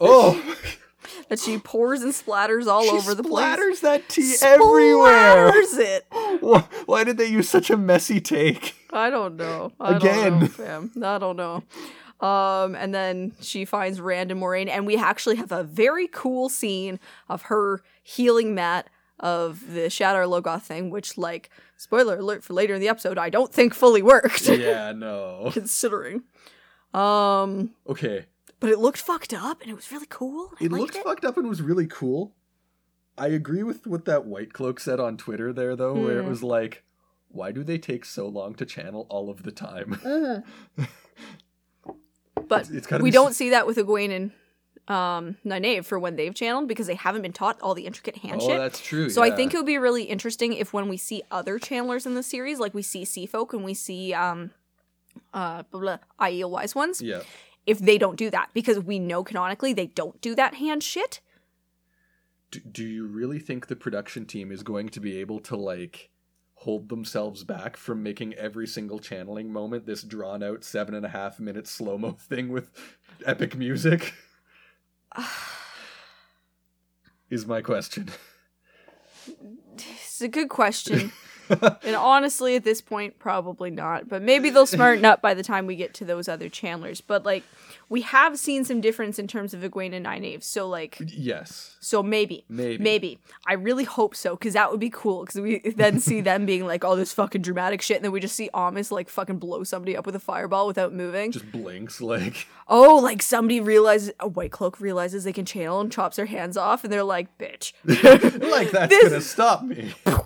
[0.00, 0.56] Oh,
[1.28, 3.44] that she pours and splatters all she over the place.
[3.44, 5.50] splatters that tea everywhere.
[5.52, 6.06] Splatters it.
[6.42, 8.74] Why, why did they use such a messy take?
[8.92, 9.72] I don't know.
[9.80, 10.30] I Again.
[10.32, 10.90] don't know, fam.
[11.02, 11.62] I don't know.
[12.26, 16.48] Um, and then she finds Rand and Moiraine, and we actually have a very cool
[16.48, 18.88] scene of her healing Mat
[19.22, 23.30] of the Shadar Logoth thing, which, like, spoiler alert for later in the episode, I
[23.30, 25.50] don't think fully worked, yeah, no.
[25.52, 26.24] considering.
[26.92, 28.26] Um, Okay,
[28.60, 30.52] but it looked fucked up, and it was really cool.
[30.60, 31.04] I it looked it.
[31.04, 32.34] fucked up and was really cool.
[33.16, 36.28] I agree with what that white cloak said on Twitter there, though, where it Hmm.
[36.30, 36.82] was like,
[37.28, 40.00] why do they take so long to channel all of the time?
[42.48, 44.30] But It's gotta we don't s- see that with Egwene and
[44.88, 48.40] um, Nynaeve for when they've channeled because they haven't been taught all the intricate hand
[48.42, 48.58] oh, shit.
[48.58, 49.08] that's true.
[49.10, 52.14] So I think it would be really interesting if when we see other channelers in
[52.14, 54.50] the series, like we see Seafolk and we see um
[55.32, 57.00] uh, blah, wise ones.
[57.00, 57.22] Yeah.
[57.66, 61.20] If they don't do that, because we know canonically they don't do that hand shit.
[62.50, 66.10] Do, do you really think the production team is going to be able to like
[66.54, 71.08] hold themselves back from making every single channeling moment this drawn out seven and a
[71.08, 72.70] half minute slow mo thing with
[73.24, 74.14] epic music?
[77.30, 78.08] is my question.
[79.76, 81.12] It's a good question.
[81.84, 84.08] and honestly, at this point, probably not.
[84.08, 87.02] But maybe they'll smarten up by the time we get to those other channelers.
[87.06, 87.42] But like,
[87.88, 90.42] we have seen some difference in terms of Egwene and Nynaeve.
[90.42, 91.76] So like, yes.
[91.80, 92.82] so maybe, Maybe.
[92.82, 93.18] maybe.
[93.46, 95.24] I really hope so because that would be cool.
[95.24, 98.20] Because we then see them being like all this fucking dramatic shit, and then we
[98.20, 101.32] just see Amos like fucking blow somebody up with a fireball without moving.
[101.32, 105.92] Just blinks like oh, like somebody realizes a white cloak realizes they can channel and
[105.92, 107.72] chops their hands off, and they're like, bitch,
[108.50, 109.92] like that's This- gonna stop me.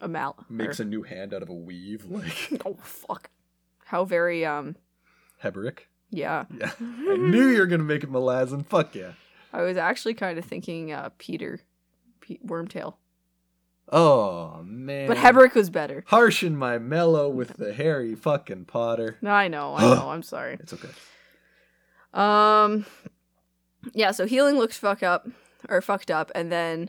[0.00, 3.30] a mal Makes a new hand out of a weave like oh fuck,
[3.86, 4.76] how very um
[5.42, 5.80] Heboric.
[6.10, 6.44] yeah.
[6.58, 6.70] Yeah.
[6.80, 8.66] I knew you were gonna make it Malazan.
[8.66, 9.12] Fuck yeah.
[9.52, 11.60] I was actually kind of thinking uh, Peter,
[12.46, 12.94] Wormtail,
[13.90, 15.08] Oh man.
[15.08, 16.04] but Heboric was better.
[16.06, 19.16] Harsh in my mellow with the hairy fucking Potter.
[19.20, 20.10] No, I know, I know.
[20.10, 20.56] I'm sorry.
[20.60, 20.88] It's okay.
[22.14, 22.86] Um,
[23.92, 24.10] yeah.
[24.12, 25.26] So healing looks fuck up
[25.68, 26.88] or fucked up, and then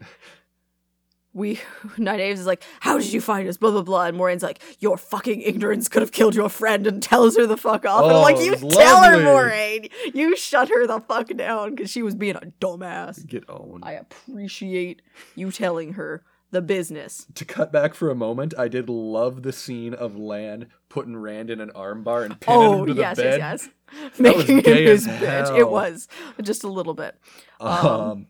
[1.34, 1.56] we
[1.98, 4.98] Nynaeve is like, "How did you find us?" Blah blah blah, and Moiraine's like, "Your
[4.98, 8.04] fucking ignorance could have killed your friend," and tells her the fuck off.
[8.04, 9.17] and I'm Oh, like, "You was tell her.
[9.17, 9.91] Moiraine.
[10.13, 13.84] You shut her the fuck down because she was being a dumbass." Get owned.
[13.86, 15.02] I appreciate
[15.36, 17.28] you telling her the business.
[17.36, 21.50] to cut back for a moment, I did love the scene of Lan putting Rand
[21.50, 23.39] in an armbar and pinning Oh him to the yes, bed.
[23.39, 24.20] yes, yes.
[24.20, 25.58] Making him his bitch.
[25.58, 26.10] It was
[26.41, 27.15] just a little bit.
[27.62, 28.28] Um,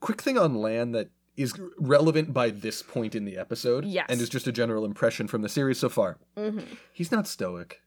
[0.00, 4.06] quick thing on Lan that is relevant by this point in the episode, Yes.
[4.08, 6.18] and is just a general impression from the series so far.
[6.36, 6.60] hmm
[6.92, 7.80] He's not stoic.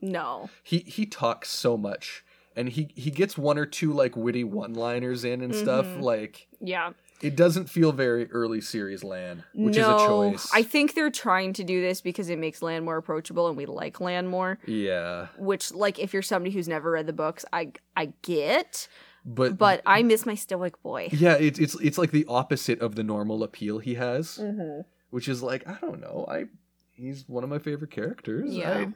[0.00, 0.50] No.
[0.62, 2.24] He he talks so much,
[2.56, 5.86] and he he gets one or two like witty one liners in and stuff.
[5.86, 6.00] Mhm.
[6.02, 6.92] Like Yeah.
[7.20, 10.50] it doesn't feel very early series Lan, which no, is a choice.
[10.52, 13.64] I think they're trying to do this because it makes Lan more approachable and we
[13.66, 14.58] like Lan more.
[14.66, 18.88] yeah, Which, like, if you're somebody who's never read the books, I I get,
[19.24, 21.08] but but I miss my stoic boy.
[21.12, 24.80] yeah, it's it's it's like the opposite of the normal appeal he has, Mm-hmm.
[25.10, 26.46] which is like I don't know, I
[26.92, 28.52] he's one of my favorite characters.
[28.54, 28.86] Yeah.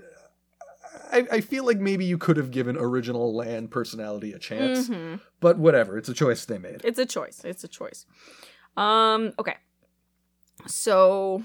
[1.12, 4.88] I, I, I feel like maybe you could have given original Lan personality a chance,
[4.88, 5.98] hmm but whatever.
[5.98, 6.80] It's a choice they made.
[6.84, 7.42] It's a choice.
[7.44, 8.06] It's a choice.
[8.76, 9.32] Um.
[9.38, 9.56] Okay.
[10.66, 11.44] So,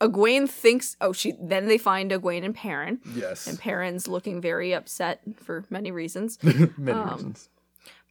[0.00, 0.96] Egwene thinks.
[1.00, 1.34] Oh, she.
[1.40, 6.38] Then they find Egwene and Perrin, yes, and Perrin's looking very upset for many reasons.
[6.42, 7.48] many um, reasons.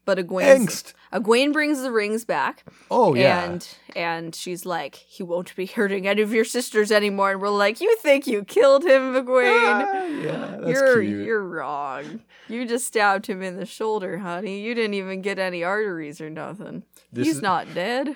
[0.05, 0.93] But Egwene.
[1.11, 2.63] Egwene brings the rings back.
[2.91, 3.43] Oh yeah.
[3.43, 7.31] And and she's like, he won't be hurting any of your sisters anymore.
[7.31, 9.83] And we're like, you think you killed him, Egwene?
[9.83, 11.25] Ah, yeah, that's you're cute.
[11.25, 12.21] you're wrong.
[12.47, 14.61] You just stabbed him in the shoulder, honey.
[14.61, 16.83] You didn't even get any arteries or nothing.
[17.11, 18.15] This He's is- not dead.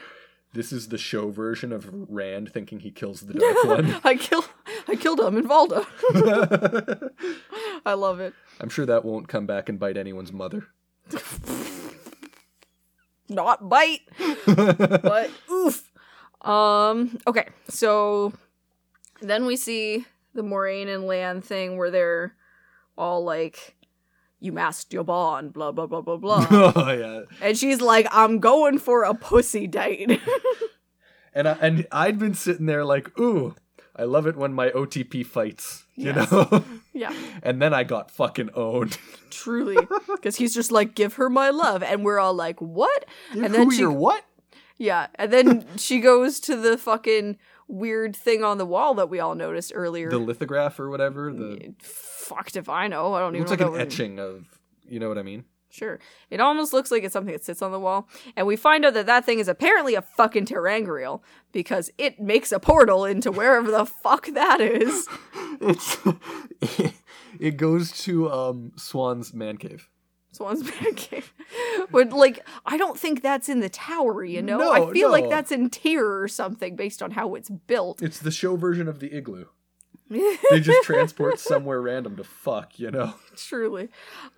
[0.52, 3.96] This is the show version of Rand thinking he kills the Dark One.
[4.04, 4.44] I kill
[4.88, 5.86] I killed him in Valda.
[7.86, 8.34] I love it.
[8.60, 10.68] I'm sure that won't come back and bite anyone's mother.
[13.30, 14.02] Not bite.
[14.46, 15.92] but oof.
[16.42, 17.18] Um.
[17.28, 17.48] Okay.
[17.68, 18.34] So
[19.22, 22.36] then we see the Moiraine and Lan thing where they're
[22.98, 23.76] all like,
[24.40, 27.22] "You masked your bond," blah blah blah blah blah, oh yeah.
[27.42, 30.20] and she's like, "I'm going for a pussy date."
[31.34, 33.56] And I, and I'd been sitting there like, ooh,
[34.00, 36.32] I love it when my OTP fights, you Yes.
[36.32, 36.64] know.
[36.94, 38.98] yeah, and then I got fucking owned.
[39.30, 43.54] truly, because he's just like, "Give her my love," and we're all like, "What?" And
[43.54, 44.24] then she- what?
[44.78, 49.20] Yeah, and then she goes to the fucking weird thing on the wall that we
[49.20, 50.10] all noticed earlier.
[50.10, 51.32] The lithograph or whatever.
[51.34, 53.14] The Fucked if I know.
[53.14, 54.46] I don't even looks know like what an etching of,
[54.88, 55.44] you know what I mean?
[55.70, 56.00] Sure.
[56.30, 58.10] It almost looks like it's something that sits on the wall.
[58.36, 62.52] And we find out that that thing is apparently a fucking ter'angreal because it makes
[62.52, 65.08] a portal into wherever the fuck that is.
[65.62, 65.98] It's
[67.40, 69.90] it goes to um Siuan's man cave.
[70.34, 71.34] Siuan's Man Cave.
[71.92, 74.58] But, like, I don't think that's in the tower, you know?
[74.58, 78.02] No, I feel like that's in Tear or something based on how it's built.
[78.02, 79.46] It's the show version of the igloo.
[80.50, 83.14] They just transport somewhere random to fuck, you know.
[83.36, 83.90] Truly.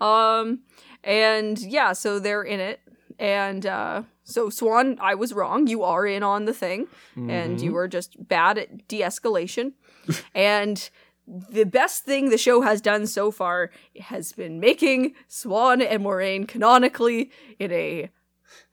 [0.01, 0.59] Um,
[1.03, 2.79] and yeah, so they're in it.
[3.19, 5.67] And uh, so, Siuan, I was wrong.
[5.67, 6.87] You are in on the thing.
[7.15, 7.63] and Mhm.
[7.63, 9.73] you are just bad at de-escalation.
[10.35, 10.89] and
[11.27, 16.47] the best thing the show has done so far has been making Siuan and Moiraine
[16.47, 18.09] canonically in a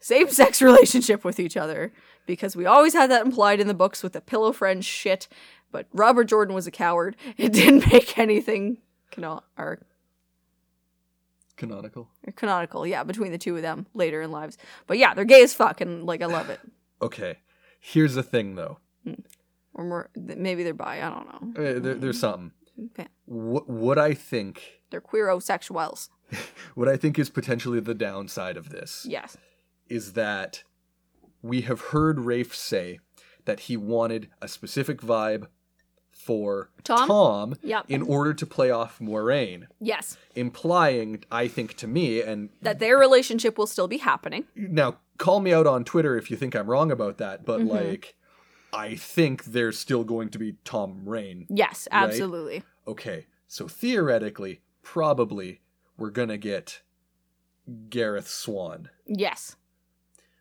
[0.00, 1.92] same-sex relationship with each other
[2.26, 5.28] because we always had that implied in the books with the pillow friend shit.
[5.70, 7.16] But Robert Jordan was a coward.
[7.36, 8.78] It didn't make anything
[9.10, 9.80] cano- or,
[11.58, 12.08] Canonical.
[12.36, 14.56] canonical, yeah, between the two of them later in lives.
[14.86, 16.60] But yeah, they're gay as fuck, and like I love it.
[17.02, 17.38] Okay.
[17.80, 18.78] Here's the thing, though.
[19.74, 20.98] Or more, maybe they're bi.
[21.02, 21.62] I don't know.
[21.62, 22.52] Uh, there, there's something.
[22.92, 23.08] Okay.
[23.26, 26.08] What, what I think, They're queerosexuals.
[26.74, 29.36] what I think is potentially the downside of this Yes.
[29.88, 30.62] is that
[31.42, 32.98] we have heard Rafe say
[33.44, 35.46] that he wanted a specific vibe
[36.28, 37.54] for Tom?
[37.62, 37.86] Yep.
[37.88, 40.18] in order to play off Moiraine, Yes.
[40.34, 44.44] implying, I think, to me, and That their relationship will still be happening.
[44.54, 47.70] now call me out on Twitter if you think I'm wrong about that, but Mm-hmm.
[47.70, 48.14] like,
[48.74, 51.46] I think there's still going to be Tom Rain.
[51.48, 52.04] Yes, Right?
[52.04, 52.62] absolutely.
[52.86, 55.62] Okay, so theoretically, probably
[55.96, 56.82] we're gonna get
[57.88, 58.88] Gareth Siuan.
[59.06, 59.56] Yes.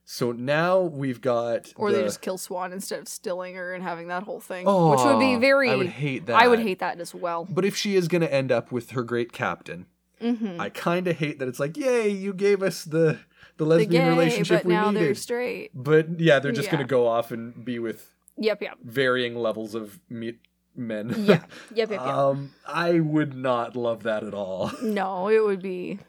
[0.10, 3.84] So now we've got Or the- they just kill Siuan instead of stilling her and
[3.84, 4.66] having that whole thing.
[4.66, 6.36] which would be very I would hate that.
[6.42, 7.46] I would hate that as well.
[7.50, 9.86] But if she is gonna end up with her great captain,
[10.22, 10.60] Mm-hmm.
[10.60, 13.20] I kind of hate that it's like, yay, you gave us the
[13.58, 15.18] the The lesbian gay, relationship but we now they're needed.
[15.18, 15.72] straight.
[15.76, 16.72] But yeah, they're just Yeah.
[16.72, 18.78] gonna go off and be with Yep, yep.
[18.84, 20.40] varying levels of meat
[20.76, 21.10] men.
[21.18, 21.26] Yeah.
[21.26, 22.02] Yep, yep, yep.
[22.02, 24.72] um, I would not love that at all.
[24.82, 26.00] no, it would be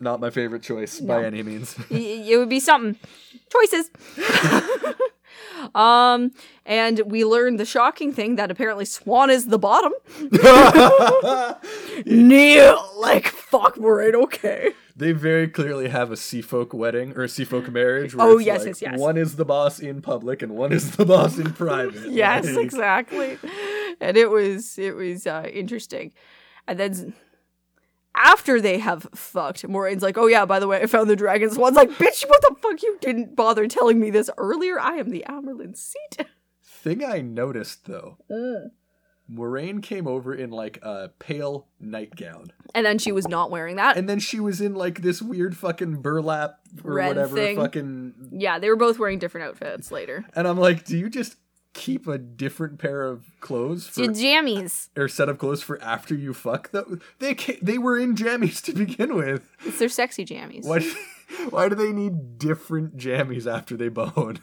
[0.00, 1.14] Not my favorite choice No.
[1.14, 1.74] by any means.
[1.90, 2.98] it would be something.
[3.50, 3.90] Choices.
[5.74, 6.32] um,
[6.66, 9.92] and we learned the shocking thing that apparently Siuan is the bottom.
[12.06, 14.72] Neil, like fuck, we're right, okay.
[14.94, 18.14] They very clearly have a seafolk wedding or a seafolk marriage.
[18.14, 18.98] Where Oh, yes, like yes, yes.
[18.98, 22.10] One is the boss in public and one is the boss in private.
[22.10, 23.38] Yes, Like, exactly.
[24.00, 26.12] And it was it was uh, interesting.
[26.66, 27.14] And then
[28.16, 31.48] after they have fucked, Moiraine's like, "Oh yeah, by the way, I found the dragon."
[31.50, 32.82] Siuan's like, "Bitch, what the fuck?
[32.82, 34.80] You didn't bother telling me this earlier.
[34.80, 36.26] I am the Amyrlin seat."
[36.64, 38.70] Thing I noticed though, Mm.
[39.28, 43.96] Moiraine came over in like a pale nightgown, And then she was not wearing that.
[43.96, 47.56] and then she was in like this weird fucking burlap or Red whatever thing.
[47.56, 48.14] fucking.
[48.32, 50.24] yeah, they were both wearing different outfits later.
[50.36, 51.36] And I'm like, do you just
[51.76, 54.88] keep a different pair of clothes for jammies.
[54.96, 56.70] or set of clothes for after you fuck?
[56.72, 56.86] That
[57.18, 59.48] they they were in jammies to begin with.
[59.64, 60.64] It's their sexy jammies.
[60.64, 60.80] Why?
[61.50, 64.38] Why do they need different jammies after they bone?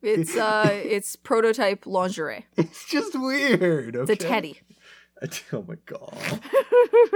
[0.00, 2.46] It's uh, it's prototype lingerie.
[2.56, 3.96] It's just weird.
[3.96, 4.12] Okay?
[4.12, 4.60] It's a teddy.
[5.50, 6.40] Oh my god.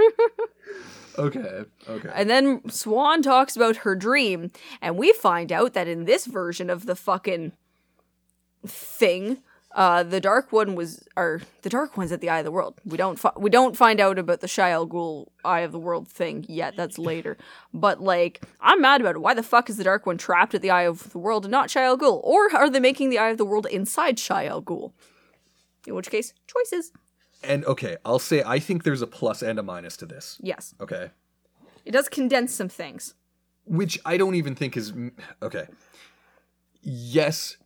[1.19, 1.65] okay.
[1.87, 2.09] Okay.
[2.15, 6.71] And then Siuan talks about her dream, and we find out that in this version
[6.71, 7.51] of the fucking
[8.65, 9.37] thing,
[9.73, 12.75] uh, the Dark One was, or the Dark One's at the Eye of the World.
[12.85, 16.07] We don't, fi- we don't find out about the Shayol Ghul Eye of the World
[16.07, 16.75] thing yet.
[16.75, 17.37] That's later.
[17.73, 19.19] But like, I'm mad about it.
[19.21, 21.51] Why the fuck is the Dark One trapped at the Eye of the World and
[21.51, 22.19] not Shayol Ghul?
[22.23, 24.91] Or are they making the Eye of the World inside Shayol Ghul?
[25.87, 26.91] In which case, choices.
[27.43, 30.37] And okay, I'll say I think there's a plus and a minus to this.
[30.43, 31.09] Yes, Okay.
[31.85, 33.15] it does condense some things.
[33.65, 34.91] Which I don't even think is
[35.41, 35.65] okay.
[36.83, 37.57] Yes,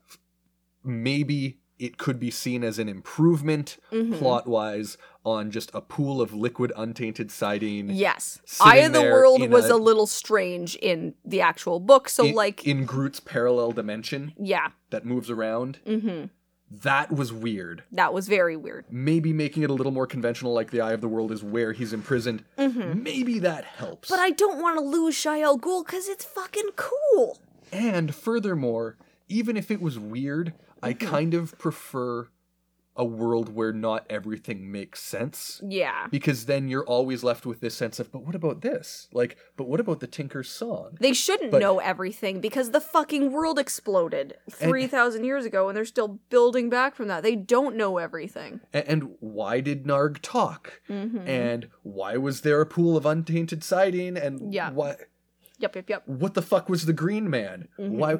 [0.83, 4.17] maybe it could be seen as an improvement Mhm.
[4.17, 7.89] plot wise on just a pool of liquid untainted saidin.
[7.91, 8.39] Yes.
[8.61, 12.07] Eye of the World was a- a, little strange in the actual book.
[12.07, 14.69] So, in, like, in Groot's parallel dimension yeah.
[14.91, 15.79] that moves around.
[15.85, 16.25] hmm
[16.71, 17.83] That was weird.
[17.91, 18.85] That was very weird.
[18.89, 21.73] Maybe making it a little more conventional, like the Eye of the World is where
[21.73, 22.43] he's imprisoned.
[22.57, 24.09] Maybe that helps.
[24.09, 24.13] Mm-hmm.
[24.15, 27.39] But I don't want to lose Shayol Ghul because it's fucking cool.
[27.71, 28.97] And furthermore,
[29.29, 30.53] even if it was weird,
[30.85, 32.29] I kind of prefer
[32.97, 35.59] a world where not everything makes sense.
[35.61, 36.07] Yeah.
[36.09, 39.09] Because then you're always left with this sense of, but what about this?
[39.11, 40.95] Like, but what about the Tinker's song?
[41.01, 45.83] They shouldn't But- know everything because the fucking world exploded 3,000 years ago and they're
[45.83, 47.21] still building back from that.
[47.21, 48.61] They don't know everything.
[48.73, 50.79] A- And why did Narg talk?
[50.89, 51.27] Mm-hmm.
[51.27, 54.15] And why was there a pool of untainted saidin?
[54.15, 54.71] And Yeah.
[54.71, 54.95] why?
[55.59, 56.03] Yep, yep, yep.
[56.07, 57.67] What the fuck was the Green Man?
[57.77, 57.97] Mm-hmm.
[57.97, 58.19] Why?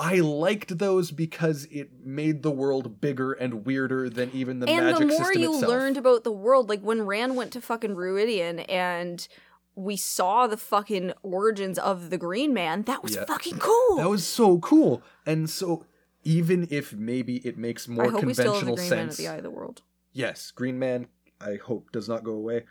[0.00, 4.86] I liked those because it made the world bigger and weirder than even the and
[4.86, 5.68] magic the more you itself.
[5.70, 9.26] learned about the world, like when Rand went to fucking Rhuidean and
[9.74, 13.24] we saw the fucking origins of the Green Man, that was Yeah.
[13.24, 13.96] fucking cool.
[13.96, 15.02] That was so cool.
[15.26, 15.84] And so
[16.22, 18.98] even if maybe it makes more I hope we still have the conventional Green Man
[18.98, 19.16] at sense.
[19.16, 19.82] the Eye of the World.
[20.12, 21.08] yes, Green Man
[21.40, 22.64] I hope does not go away.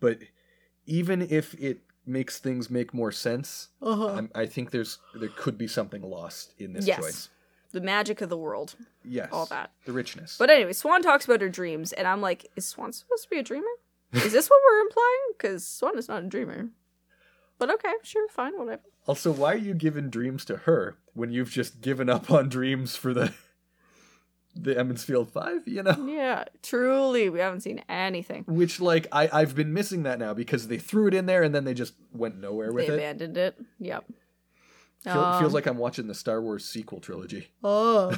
[0.00, 0.18] But
[0.86, 4.08] even if it makes things make more sense, Uh-huh.
[4.14, 6.98] I'm, I think there's there could be something lost in this Yes.
[7.00, 7.28] choice.
[7.72, 8.76] The magic of the world.
[9.04, 9.30] Yes.
[9.32, 9.72] All that.
[9.84, 10.36] The richness.
[10.38, 13.38] But anyway, Siuan talks about her dreams, and I'm like, is Siuan supposed to be
[13.38, 13.66] a dreamer?
[14.12, 15.20] Is this what we're implying?
[15.36, 16.68] Because Siuan is not a dreamer.
[17.58, 18.82] But okay, sure, fine, whatever.
[19.06, 22.94] Also, why are you giving dreams to her when you've just given up on dreams
[22.96, 23.32] for the
[24.54, 25.66] the Emond's Field Five?
[25.66, 28.44] You know, Yeah, truly, we haven't seen anything.
[28.46, 31.54] which like I I've been missing that now because they threw it in there and
[31.54, 32.96] then they just went nowhere with they it.
[32.96, 33.56] abandoned it.
[33.80, 34.04] Yep.
[35.02, 37.48] Feel, Um, feels like I'm watching the Star Wars sequel trilogy.
[37.62, 38.16] Oh.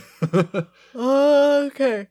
[0.95, 2.07] okay.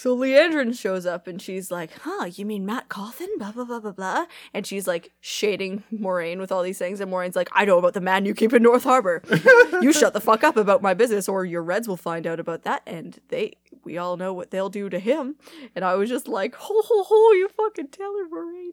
[0.00, 3.28] So Liandrin shows up and she's like, huh, you mean Mat Cauthon?
[3.36, 4.24] Blah, blah, blah, blah, blah.
[4.54, 7.00] And she's like shading Moiraine with all these things.
[7.00, 9.20] And Moiraine's like, I know about the man you keep in North Harbor.
[9.82, 12.62] you shut the fuck up about my business or your Reds will find out about
[12.62, 12.80] that.
[12.86, 15.36] And they, we all know what they'll do to him.
[15.76, 18.72] And I was just like, ho, ho, ho, you fucking tell her, Moiraine.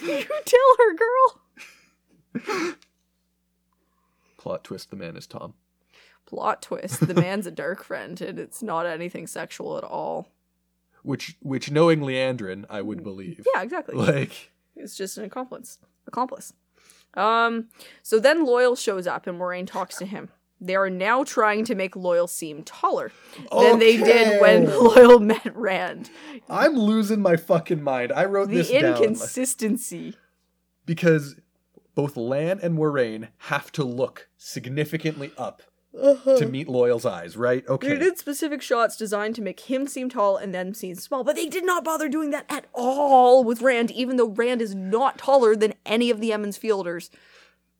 [0.00, 0.94] you tell her,
[2.54, 2.76] girl.
[4.38, 5.52] Plot twist: the man is Tom.
[6.24, 7.06] Plot twist.
[7.06, 10.28] The man's a dark friend and it's not anything sexual at all.
[11.02, 13.44] Which, which knowing Liandrin, I would believe.
[13.54, 13.96] Yeah, exactly.
[13.96, 15.78] Like, It's just an accomplice.
[16.06, 16.52] Accomplice.
[17.14, 17.68] Um.
[18.02, 20.30] So then Loial shows up, and Moiraine talks to him.
[20.60, 23.10] They are now trying to make Loial seem taller
[23.50, 26.08] than they did when Loial met Rand.
[26.48, 28.12] I'm losing my fucking mind.
[28.12, 30.14] I wrote The this down inconsistency.
[30.86, 31.34] because
[31.94, 35.62] both Lan and Moiraine have to look significantly up
[36.00, 36.38] Uh-huh.
[36.38, 37.66] to meet Loial's eyes, right?
[37.68, 37.88] Okay.
[37.88, 41.36] They did specific shots designed to make him seem tall and them seem small, but
[41.36, 45.18] they did not bother doing that at all with Rand, even though Rand is not
[45.18, 47.10] taller than any of the Emond's Fielders.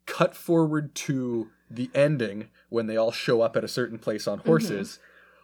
[0.05, 4.41] Cut forward to the ending when they all show up at a certain place on
[4.41, 4.99] horses.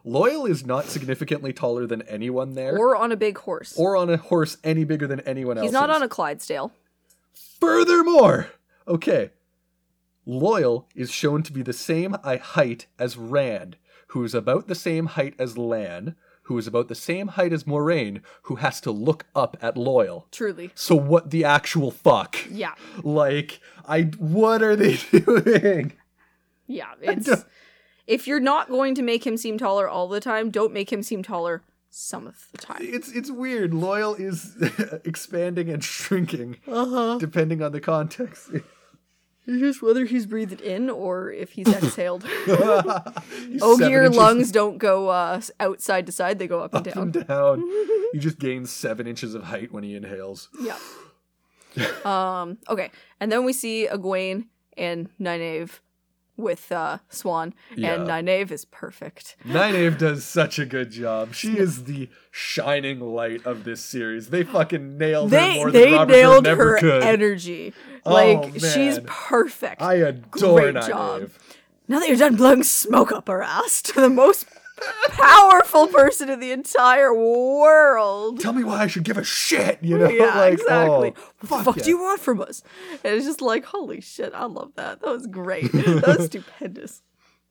[0.04, 0.16] Mm-hmm.
[0.16, 3.74] Loial is not significantly taller than anyone there, or, Or on a big horse.
[3.76, 5.64] Or on a horse any bigger than anyone else.
[5.64, 6.72] He's not on a Clydesdale.
[7.60, 8.48] Furthermore,
[8.86, 9.30] okay,
[10.28, 13.76] Loial is shown to be the same height as Rand,
[14.08, 17.64] who is about the same height as Lan, who is about the same height as
[17.64, 20.24] Moiraine, who has to look up at Loial.
[20.30, 20.70] Truly.
[20.74, 22.36] So what the actual fuck?
[22.50, 22.74] Yeah.
[23.02, 25.92] Like, I what are they doing?
[26.66, 27.44] Yeah, it's
[28.06, 31.02] if you're not going to make him seem taller all the time, don't make him
[31.02, 32.78] seem taller some of the time.
[32.82, 33.72] It's it's weird.
[33.72, 34.56] Loial is
[35.04, 37.16] expanding and shrinking Uh-huh.
[37.18, 38.50] depending on the context.
[39.48, 42.22] It's just whether he's breathed in or if he's exhaled.
[43.62, 47.02] Ogier lungs don't go uh, outside to side; they go up and up down.
[47.04, 47.60] and down.
[48.12, 50.50] he just gains seven inches of height when he inhales.
[50.60, 50.76] Yeah.
[52.04, 52.58] um.
[52.68, 55.80] Okay, and then we see Egwene and Nynaeve
[56.38, 57.94] with uh, Siuan, Yeah.
[57.96, 59.36] and Nynaeve is perfect.
[59.44, 61.34] Nynaeve does such a good job.
[61.34, 64.30] She is the shining light of this series.
[64.30, 67.02] They fucking nailed her They more they than Robert nailed Jordan ever her could.
[67.02, 67.74] energy.
[68.06, 69.82] Oh, Like she's perfect.
[69.82, 70.88] I adore Great Nynaeve.
[70.88, 71.30] job.
[71.88, 74.46] now that you're done blowing smoke up her ass to the most
[75.10, 78.40] powerful person in the entire world.
[78.40, 80.08] Tell me why I should give a shit, you know?
[80.18, 80.88] Yeah, like, exactly.
[80.88, 81.82] oh, what the fuck fuck yeah.
[81.84, 82.62] do you want from us?
[83.04, 85.00] And it's just like, holy shit, I love that.
[85.00, 85.70] That was great.
[85.72, 87.02] that was stupendous.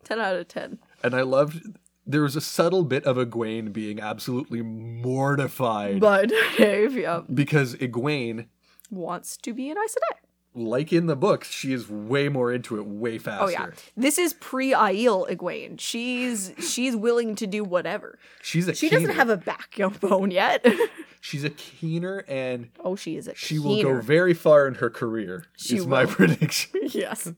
[0.03, 0.79] 10 out of 10.
[1.03, 1.61] And I loved
[2.07, 8.47] there was a subtle bit of Egwene being absolutely mortified But Dave, yeah, because Egwene,
[8.89, 10.17] wants to be an Aes Sedai.
[10.57, 13.45] Like in the books, she is way more into it way faster.
[13.45, 15.79] Oh yeah, this is pre-Aiel Egwene.
[15.79, 18.17] She's she's willing to do whatever.
[18.41, 19.01] She's a She keener.
[19.01, 20.65] doesn't have a backbone yet.
[21.21, 24.89] She's a keener and oh, she is a she will go very far in her
[24.89, 25.45] career.
[25.57, 26.79] She is my prediction.
[26.83, 27.31] yes.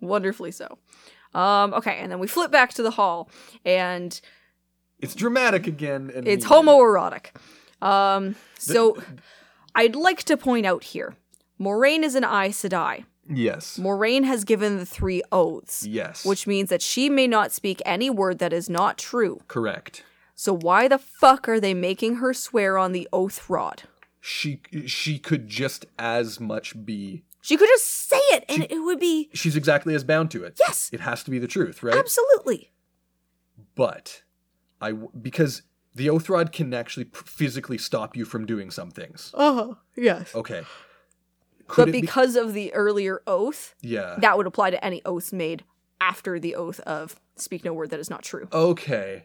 [0.00, 0.78] Wonderfully so.
[1.34, 3.28] Um, okay, and then we flip back to the hall,
[3.64, 4.18] and
[4.98, 6.10] It's dramatic again.
[6.14, 7.26] And it's homoerotic.
[7.82, 8.96] Um, so
[9.74, 11.14] I'd like to point out here,
[11.60, 13.04] Moiraine is an Aes Sedai.
[13.30, 13.78] Yes.
[13.78, 16.24] Moiraine has given the three oaths, Yes.
[16.24, 19.40] which means that she may not speak any word that is not true.
[19.48, 20.04] correct.
[20.34, 23.82] So why the fuck are they making her swear on the oath rod?
[24.20, 27.24] She she could just as much be.
[27.42, 30.56] She could just say it, and it would be She's exactly as bound to it.
[30.60, 31.94] yes, It has to be the truth, right?
[31.96, 32.70] absolutely.
[33.74, 34.22] But
[34.80, 35.62] I because
[35.94, 39.32] the oath rod can actually p- physically stop you from doing some things.
[39.34, 39.74] Uh huh.
[39.96, 40.34] Yes.
[40.34, 40.62] Okay.
[41.68, 44.16] Could but it be- because of the earlier oath, yeah.
[44.20, 45.64] that would apply to any oaths made
[46.00, 48.48] after the oath of speak no word that is not true.
[48.52, 49.24] Okay.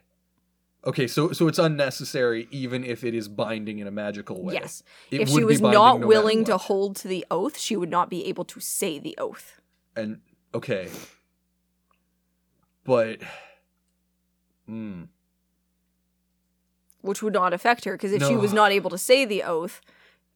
[0.85, 4.55] Okay, so so it's unnecessary even if it is binding in a magical way.
[4.55, 4.83] Yes.
[5.11, 8.09] It if she was not no willing to hold to the oath, she would not
[8.09, 9.61] be able to say the oath.
[9.95, 10.19] And
[10.53, 10.89] okay.
[12.83, 13.19] But
[14.67, 15.03] hmm.
[17.01, 19.79] which would not affect her because if she was not able to say the oath,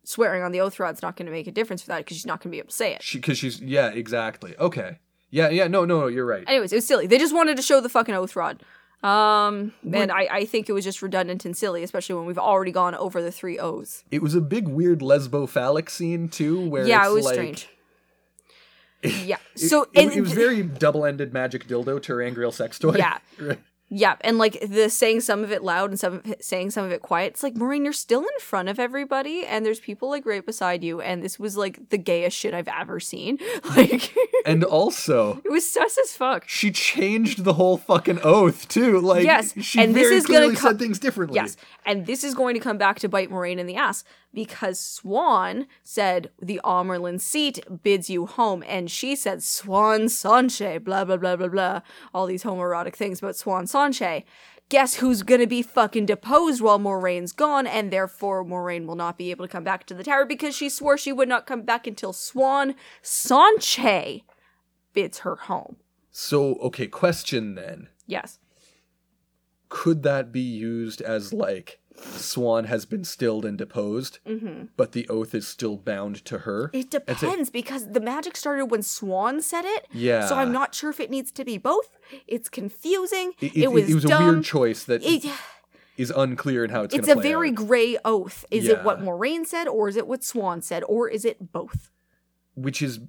[0.07, 2.25] swearing on the oath rod's not going to make a difference for that because she's
[2.25, 3.03] not going to be able to say it.
[3.03, 4.55] She cuz she's yeah, exactly.
[4.57, 4.99] Okay.
[5.29, 6.45] Yeah, yeah, no, no, no, you're right.
[6.47, 7.05] Anyways, it was silly.
[7.05, 8.63] They just wanted to show the fucking oath rod.
[9.03, 12.71] Um, and I, I think it was just redundant and silly, especially when we've already
[12.71, 14.03] gone over the three O's.
[14.09, 17.69] It was a big weird lesbo phallic scene too where yeah, it was like, strange.
[19.25, 19.37] Yeah.
[19.55, 22.95] So it, and it was very double-ended magic dildo ter'angreal sex toy.
[22.97, 23.19] Yeah.
[23.39, 23.59] Right.
[23.89, 26.83] Yeah, and like the saying some of it loud and some of it saying some
[26.83, 27.27] of it quiet.
[27.33, 30.83] It's like Moiraine, you're still in front of everybody, and there's people like right beside
[30.83, 33.37] you, and this was like the gayest shit I've ever seen.
[33.77, 34.13] Like
[34.45, 36.47] And also, it was sus as fuck.
[36.49, 38.99] she changed the whole fucking oath too.
[38.99, 41.35] Like, Yes, she and this is gonna co- said things differently.
[41.35, 44.03] Yes, and this is going to come back to bite Moiraine in the ass
[44.33, 51.05] because Siuan said the Amyrlin seat bids you home, and she said Siuan Sanche, blah
[51.05, 51.81] blah blah blah blah,
[52.13, 54.23] all these homoerotic things about Siuan Sanche.
[54.69, 59.31] Guess who's gonna be fucking deposed while Moiraine's gone, and therefore Moiraine will not be
[59.31, 61.87] able to come back to the tower because she swore she would not come back
[61.87, 64.23] until Siuan Sanche
[64.93, 65.77] bids her home.
[66.11, 67.89] So, okay, question then.
[68.07, 68.39] Yes.
[69.69, 74.19] Could that be used as like Siuan has been stilled and deposed,
[74.77, 76.67] but the oath is still bound to her?
[76.67, 76.77] Mm-hmm.
[76.77, 79.87] It depends because the magic started when Siuan said it.
[79.91, 80.25] Yeah.
[80.27, 81.97] So I'm not sure if it needs to be both.
[82.27, 83.33] It's confusing.
[83.41, 84.23] It, It, it- was it was dumb.
[84.23, 85.03] a weird choice that
[85.97, 87.55] is unclear in how it's, it's going a to play It's a very out.
[87.55, 88.45] gray oath.
[88.51, 91.89] Is it what Moiraine said, or is it what Siuan said, or is it both?
[92.55, 92.99] Which is,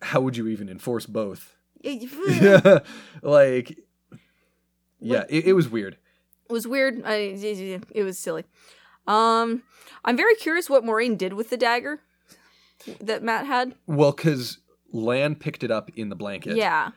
[0.00, 1.54] how would you even enforce both?
[1.82, 2.78] Yeah,
[3.22, 3.78] like,
[5.00, 5.98] yeah, it, it was weird.
[6.48, 7.02] It was weird.
[7.04, 7.14] I,
[7.94, 8.44] it was silly.
[9.06, 9.62] Um,
[10.04, 12.00] I'm very curious what Moiraine did with the dagger
[13.00, 13.74] that Mat had.
[13.86, 14.58] Well, because
[14.92, 16.90] Lan picked it up in the blanket, Yeah,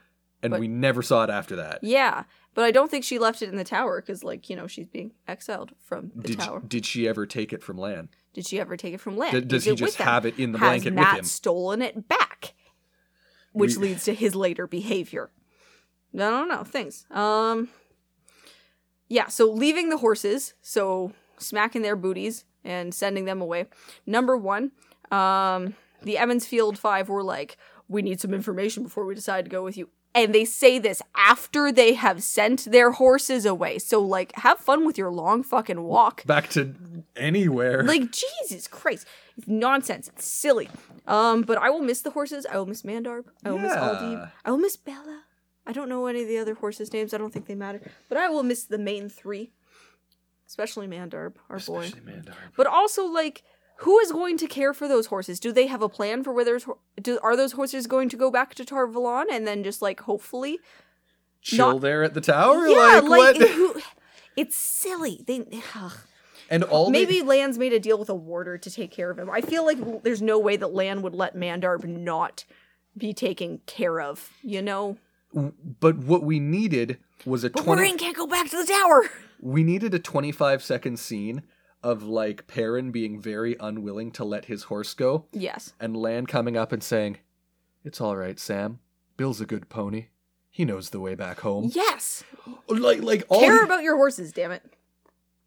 [0.44, 1.80] and but- we never saw it after that.
[1.84, 2.24] yeah.
[2.56, 4.88] But I don't think she left it in the tower because, like, you know, she's
[4.88, 6.62] being exiled from the Did, tower.
[6.68, 8.10] did she ever take it from Lan?
[8.34, 9.32] Did she ever take it from Lan?
[9.34, 11.26] D- does he just have it in the Has blanket Mat with him?
[11.26, 12.54] stolen it back?
[13.54, 15.32] Which We- leads to his later behavior.
[16.14, 16.64] I don't know.
[16.64, 17.06] Things.
[17.12, 17.70] Um.
[19.10, 19.28] Yeah.
[19.28, 23.66] So leaving the horses, so smacking their booties and sending them away.
[24.06, 24.72] Number one,
[25.12, 27.58] um, the Emond's Field Five were like,
[27.88, 31.02] "We need some information before we decide to go with you." And they say this
[31.16, 33.78] after they have sent their horses away.
[33.78, 36.26] So, like, have fun with your long fucking walk.
[36.26, 36.74] Back to
[37.16, 37.84] anywhere.
[37.84, 39.06] Like Jesus Christ,
[39.38, 40.08] it's nonsense.
[40.08, 40.68] It's silly.
[41.06, 42.46] Um, but I will miss the horses.
[42.52, 43.26] I will miss Mandarb.
[43.46, 43.80] I will miss Yeah.
[43.82, 44.32] Aldieb.
[44.46, 45.24] I will miss Bella.
[45.70, 47.14] I don't know any of the other horses' names.
[47.14, 47.80] I don't think they matter.
[48.10, 49.52] But I will miss the main three,
[50.48, 51.82] especially Mandarb, our boy.
[51.82, 52.34] Especially Mandarb.
[52.58, 53.44] But also, like,
[53.78, 55.40] who is going to care for those horses?
[55.40, 56.60] Do they have a plan for whether
[57.00, 60.00] do, are those horses going to go back to Tar Valon and then just like
[60.00, 60.58] hopefully?
[61.42, 62.68] Chill Not- there at the tower?
[62.68, 63.50] yeah, like, like, what?
[63.52, 63.82] who?
[64.36, 65.24] It's silly.
[65.28, 65.46] They.
[65.76, 65.98] ugh.
[66.50, 69.30] and all Maybe Lan's made a deal with a warder to take care of him.
[69.30, 72.46] I feel like there's no way that Lan would let Mandarb not
[72.98, 74.98] be taken care of, you know?
[75.34, 79.10] But what we needed was a But 20 Moiraine can't go back to the tower!
[79.42, 81.44] we needed a 25 second scene
[81.82, 85.74] of like Perrin being very unwilling to let his horse go Yes.
[85.80, 87.18] and Lan coming up and saying,
[87.86, 88.80] "It's all right, Sam.
[89.18, 90.08] Bill's a good pony.
[90.50, 92.24] He knows the way back home." Yes!
[92.68, 94.64] Like like all Care he- about your horses, damn it.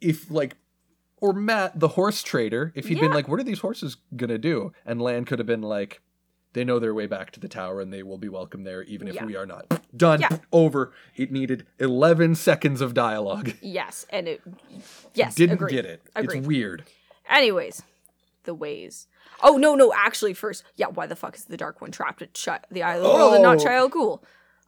[0.01, 0.57] if like
[1.19, 4.39] or Mat the horse trader, if he'd been like, "What are these horses going to
[4.39, 6.01] do?" and Lan could have been like,
[6.53, 9.09] "They know their way back to the tower and they will be welcome there even
[9.09, 9.25] if Yeah.
[9.25, 10.21] we are not." Done.
[10.21, 10.39] Yeah.
[10.53, 10.93] Over.
[11.17, 13.53] It needed 11 seconds of dialogue.
[13.61, 14.41] Yes, and it.
[15.15, 15.73] Yes, Didn't agreed.
[15.73, 16.03] get it.
[16.17, 16.39] Agreed.
[16.39, 16.85] It's weird.
[17.29, 17.83] Anyways,
[18.45, 19.07] the ways.
[19.43, 20.65] Oh, no, no, actually, first.
[20.77, 23.09] Yeah, why the fuck is the Dark One trapped at Chi- the Eye of the
[23.09, 23.65] World and not Oh.
[23.65, 24.21] Shayol Ghul?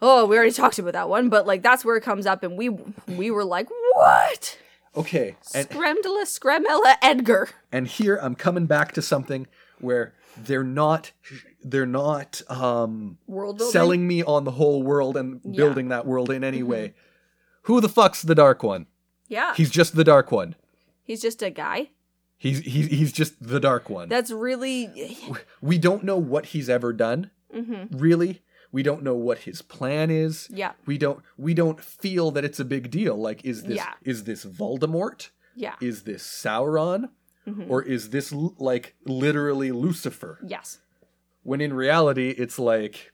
[0.03, 2.59] Oh, we already talked about that one, but like that's where it comes up, and
[2.59, 2.69] we
[3.09, 4.59] we were like, what?
[4.97, 5.37] Okay.
[5.55, 7.49] And Scremdala, Scremella, Edgar.
[7.73, 9.47] and here I'm coming back to something
[9.79, 11.13] where they're not
[11.65, 13.73] they're not um World building.
[13.73, 15.39] selling me on the whole world and Yeah.
[15.41, 15.57] Mm-hmm.
[15.57, 16.95] building that world in any way.
[17.63, 18.87] Who the fuck's the dark one?
[19.29, 20.55] Yeah, He's just the dark one.
[21.03, 21.91] he's just a guy.
[22.37, 24.09] He's he's he's just the dark one.
[24.11, 25.17] That's really.
[25.63, 28.43] we don't know what he's ever done, hmm really.
[28.71, 30.49] We don't know what his plan is.
[30.51, 33.17] Yeah, We don't we don't feel that it's a big deal.
[33.17, 33.93] Like is this Yeah.
[34.03, 35.31] is this Voldemort?
[35.57, 37.09] yeah, Is this Sauron?
[37.49, 37.71] Mhm.
[37.71, 40.39] Or is this like literally Lucifer?
[40.45, 40.81] yes,
[41.45, 43.13] When in reality it's like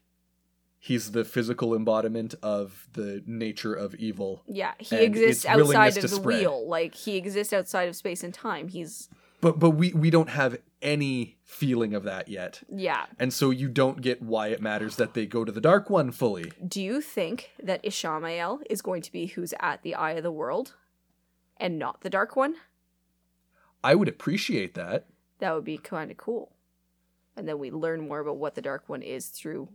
[0.79, 4.43] he's the physical embodiment of the nature of evil.
[4.47, 4.73] yeah.
[4.79, 6.41] He exists outside of the spread.
[6.41, 6.67] wheel.
[6.67, 8.69] Like he exists outside of space and time.
[8.69, 9.11] He's
[9.43, 12.63] But but we we don't have any feeling of that yet.
[12.71, 13.05] yeah.
[13.19, 16.11] And so you don't get why it matters that they go to the dark one
[16.13, 16.51] fully.
[16.67, 20.33] Do you think that Ishamael is going to be who's at the eye of the
[20.33, 20.75] world,
[21.59, 22.55] and not the Dark One?
[23.85, 25.07] I would appreciate that.
[25.41, 26.53] That would be kind of cool.
[27.41, 29.69] And then we learn more about what the Dark One is through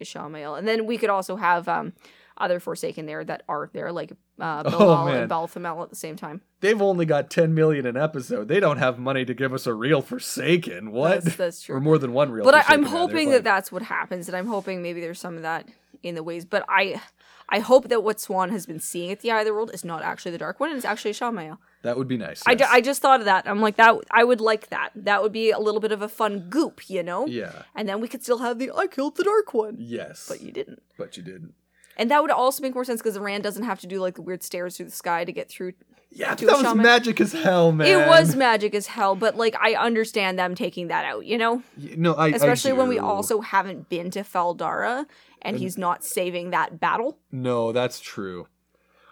[0.00, 0.58] Ishamael.
[0.58, 1.92] And then we could also have um
[2.38, 5.16] other Forsaken there that are there, like uh, Oh, Bilal man.
[5.22, 6.40] and Balthamel at the same time.
[6.60, 8.48] They've only got 10 million an episode.
[8.48, 10.90] They don't have money to give us a real Forsaken.
[10.92, 11.24] What?
[11.24, 11.76] That's, that's true.
[11.76, 14.36] or more than one real but I, I'm rather, hoping that that's what happens, and
[14.36, 15.68] I'm hoping maybe there's some of that
[16.02, 16.44] in the ways.
[16.44, 17.00] But I,
[17.48, 19.84] I hope that what Swan has been seeing at the Eye of the World is
[19.84, 21.58] not actually the Dark One, and it's actually Shamael.
[21.82, 22.42] That would be nice.
[22.46, 23.46] I, ju- I just thought of that.
[23.48, 23.96] I'm like that.
[24.10, 24.90] I would like that.
[24.94, 27.26] That would be a little bit of a fun goop, you know.
[27.26, 27.62] Yeah.
[27.74, 30.26] And then we could still have the I killed the Dark One, Yes.
[30.28, 30.82] but you didn't.
[30.96, 31.54] But you didn't.
[31.96, 34.22] And that would also make more sense because Rand doesn't have to do like the
[34.22, 35.72] weird stairs through the sky to get through.
[36.14, 37.86] Yeah, that was magic as hell, man.
[37.86, 41.62] It was magic as hell, but like I understand them taking that out, you know,
[41.78, 45.06] Y- No, I I especially when we also haven't been to Fal Dara
[45.40, 47.18] and he's not saving that battle.
[47.32, 48.46] No, that's true.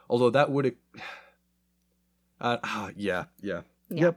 [0.08, 0.76] Although that would.
[2.41, 4.12] Uh, ah, yeah, yeah, Yeah.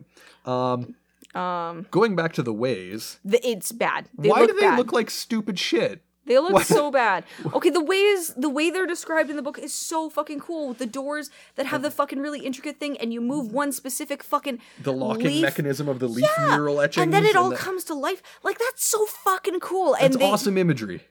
[0.45, 0.47] Yep.
[0.47, 0.95] Um,
[1.39, 3.19] Um, going back to the ways.
[3.25, 4.07] the, it's bad.
[4.17, 4.77] They why look do they bad.
[4.77, 6.03] look like stupid shit?
[6.25, 7.25] They look Why- so bad.
[7.53, 10.69] Okay, the ways the way they're described in the book is so fucking cool.
[10.69, 14.23] With the doors that have the fucking really intricate thing, and you move one specific
[14.23, 17.03] fucking The locking leaf, mechanism of the leaf Yeah, mural etchings.
[17.03, 18.21] and then it all that- comes to life.
[18.43, 19.93] Like that's so fucking cool.
[19.99, 21.01] That's and they awesome imagery.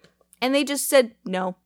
[0.41, 1.57] and they just said no.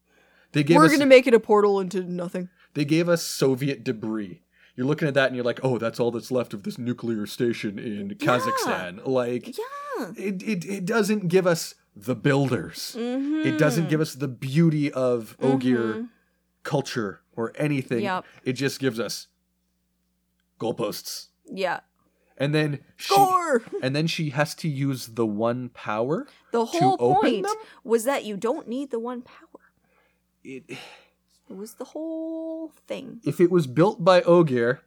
[0.53, 0.93] They gave We're us.
[0.93, 2.49] gonna make it a portal into nothing.
[2.75, 4.43] They gave us Soviet debris.
[4.77, 7.27] You're looking at that and you're like, oh, that's all that's left of this nuclear
[7.27, 9.07] station in Kazakhstan.
[9.07, 10.13] Like, Yeah.
[10.17, 12.95] it, it, it doesn't give us the builders.
[12.99, 13.49] Mm-hmm.
[13.49, 16.09] It doesn't give us the beauty of Ogier
[16.63, 18.01] culture or anything.
[18.03, 18.27] Yep.
[18.45, 19.29] It just gives us
[20.61, 21.29] goalposts.
[21.51, 21.81] Yeah.
[22.37, 23.15] And then she,
[23.83, 26.27] and then she has to use the one power.
[26.53, 27.47] The whole point
[27.83, 29.47] was that you don't need the one power.
[30.45, 30.79] It,
[31.49, 33.21] It was the whole thing.
[33.25, 34.81] if it was built by Ogier,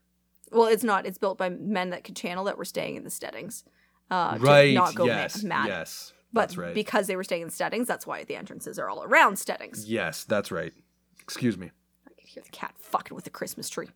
[0.51, 1.05] Well, it's not.
[1.05, 3.63] It's built by men that could channel that were staying in the steadings.
[4.11, 4.73] Uh, to right?
[4.73, 5.67] not go yes, mad.
[5.67, 6.73] yes, But right.
[6.73, 9.85] because they were staying in steadings, that's why the entrances are all around steadings.
[9.87, 10.73] yes, that's right.
[11.21, 11.69] Excuse me.
[12.07, 13.89] I could hear the cat fucking with the Christmas tree.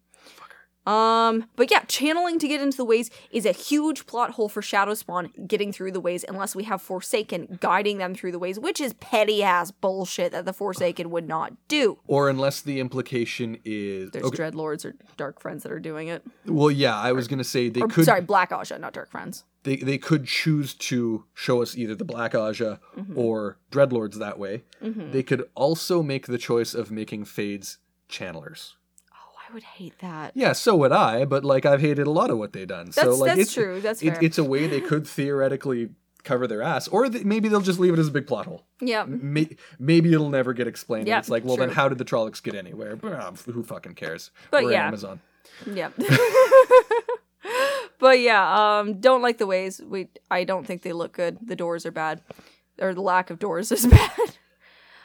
[0.85, 4.61] Um, but yeah, channeling to get into the ways is a huge plot hole for
[4.61, 8.59] Shadow Spawn getting through the ways unless we have Forsaken guiding them through the ways,
[8.59, 11.99] which is petty ass bullshit that the Forsaken would not do.
[12.07, 16.21] Or unless the implication is There's okay, Dreadlords or Dark Friends that are doing it.
[16.45, 19.45] well, yeah, I was gonna say they Or, could sorry, Black Ajah, not Dark Friends.
[19.63, 23.17] they they could choose to show us either the Black Ajah Mm-hmm.
[23.17, 24.63] or Dreadlords that way.
[24.81, 27.77] They could also make the choice of making Fades
[28.09, 28.73] channelers.
[29.53, 30.31] I would hate that.
[30.33, 32.91] Yeah, so would I, but like I've hated a lot of what they've done.
[32.91, 34.23] so like that's it's, true, that's it- fair.
[34.23, 35.89] it's a way they could theoretically
[36.23, 38.65] cover their ass, or th- maybe they'll just leave it as a big plot hole.
[38.81, 39.05] Yeah.
[39.07, 41.07] May- maybe it'll never get explained.
[41.07, 42.97] Yeah, it's like, well, then how did the Trollocs get anywhere?
[43.03, 44.31] Ah, Who fucking cares?
[44.49, 44.87] But We're yeah.
[44.87, 45.19] Amazon.
[45.71, 45.89] Yeah.
[47.99, 49.81] but yeah, um, don't like the ways.
[49.85, 51.37] We I don't think they look good.
[51.45, 52.21] The doors are bad.
[52.81, 54.09] Or the lack of doors is bad.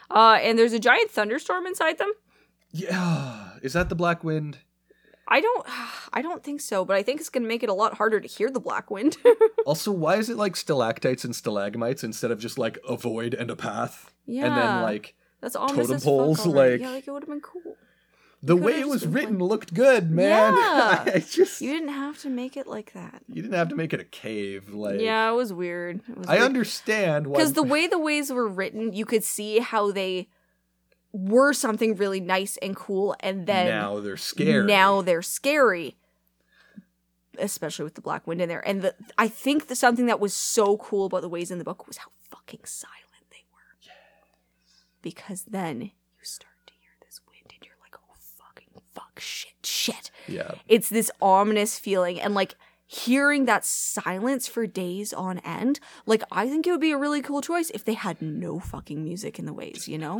[0.09, 2.11] Uh, and there's a giant thunderstorm inside them.
[2.71, 4.59] Yeah, is that the Black Wind?
[5.27, 5.65] I don't
[6.13, 8.27] I don't think so, but I think it's gonna make it a lot harder to
[8.27, 9.17] hear the black wind.
[9.65, 13.51] Also, why is it like stalactites and stalagmites instead of just like a void and
[13.51, 14.11] a path?
[14.25, 14.45] yeah.
[14.45, 17.75] And then like that's totem poles, like- Yeah, like it would have been cool.
[18.41, 20.53] the way it was written like- looked good, man.
[20.55, 21.03] Yeah.
[21.15, 23.21] I just You didn't have to make it like that.
[23.27, 24.69] you didn't have to make it a cave.
[24.73, 26.01] Like yeah, it was weird.
[26.09, 26.45] It was I weird.
[26.45, 30.29] understand why because the way the ways were written, you could see how they
[31.11, 34.65] were something really nice and cool, and then now they're scary.
[34.65, 35.97] now they're scary,
[37.37, 38.65] especially with the black wind in there.
[38.67, 41.63] And the, I think the something that was so cool about the ways in the
[41.63, 42.95] book was how fucking silent
[43.31, 43.91] they were.
[45.01, 45.89] Because then you
[46.21, 50.89] start to hear this wind, and you're like, oh fucking fuck, shit, shit yeah, it's
[50.89, 52.55] this ominous feeling and like
[52.85, 57.21] hearing that silence for days on end like i think it would be a really
[57.21, 60.19] cool choice if they had no fucking music in the ways you know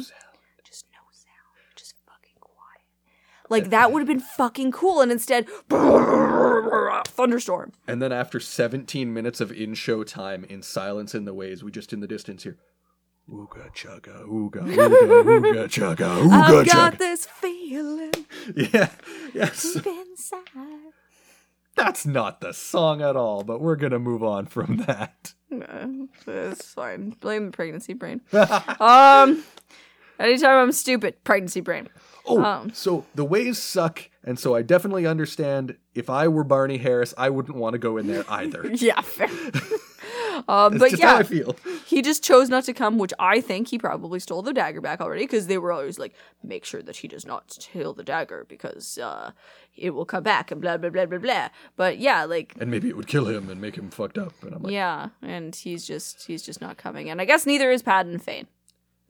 [0.64, 2.86] just no sound just fucking quiet
[3.50, 5.48] like that would have been fucking cool and instead
[7.06, 11.72] thunderstorm and then after 17 minutes of in-show time in silence in the ways, we
[11.72, 12.58] just in the distance hear.
[13.32, 16.98] Ooga chugga, ooga, ooga, ooga chugga, ooga i've got chugga.
[16.98, 18.12] this feeling
[18.56, 18.90] Yeah,
[19.34, 19.74] yes.
[19.74, 20.40] deep inside
[21.76, 25.34] That's not the song at all, but we're gonna move on from that.
[25.52, 28.22] No, it's fine blame the pregnancy brain
[28.80, 29.44] um
[30.20, 31.88] anytime i'm stupid pregnancy brain
[32.30, 32.72] Oh, Um.
[32.74, 35.78] so the ways suck, and so I definitely understand.
[35.96, 38.70] If I were Barney Harris, I wouldn't want to go in there either.
[38.76, 39.28] Yeah, fair.
[40.48, 41.56] um, but just how yeah, I feel.
[41.86, 45.02] he just chose not to come, which I think he probably stole the dagger back
[45.02, 46.14] already because they were always like,
[46.44, 49.32] make sure that he does not steal the dagger because uh,
[49.76, 51.50] it will come back and blah blah blah blah blah.
[51.76, 54.34] But yeah, like And maybe it would kill him and make him fucked up.
[54.44, 57.72] And I'm like, yeah, and he's just he's just not coming, and I guess neither
[57.72, 58.48] is Padan Fain.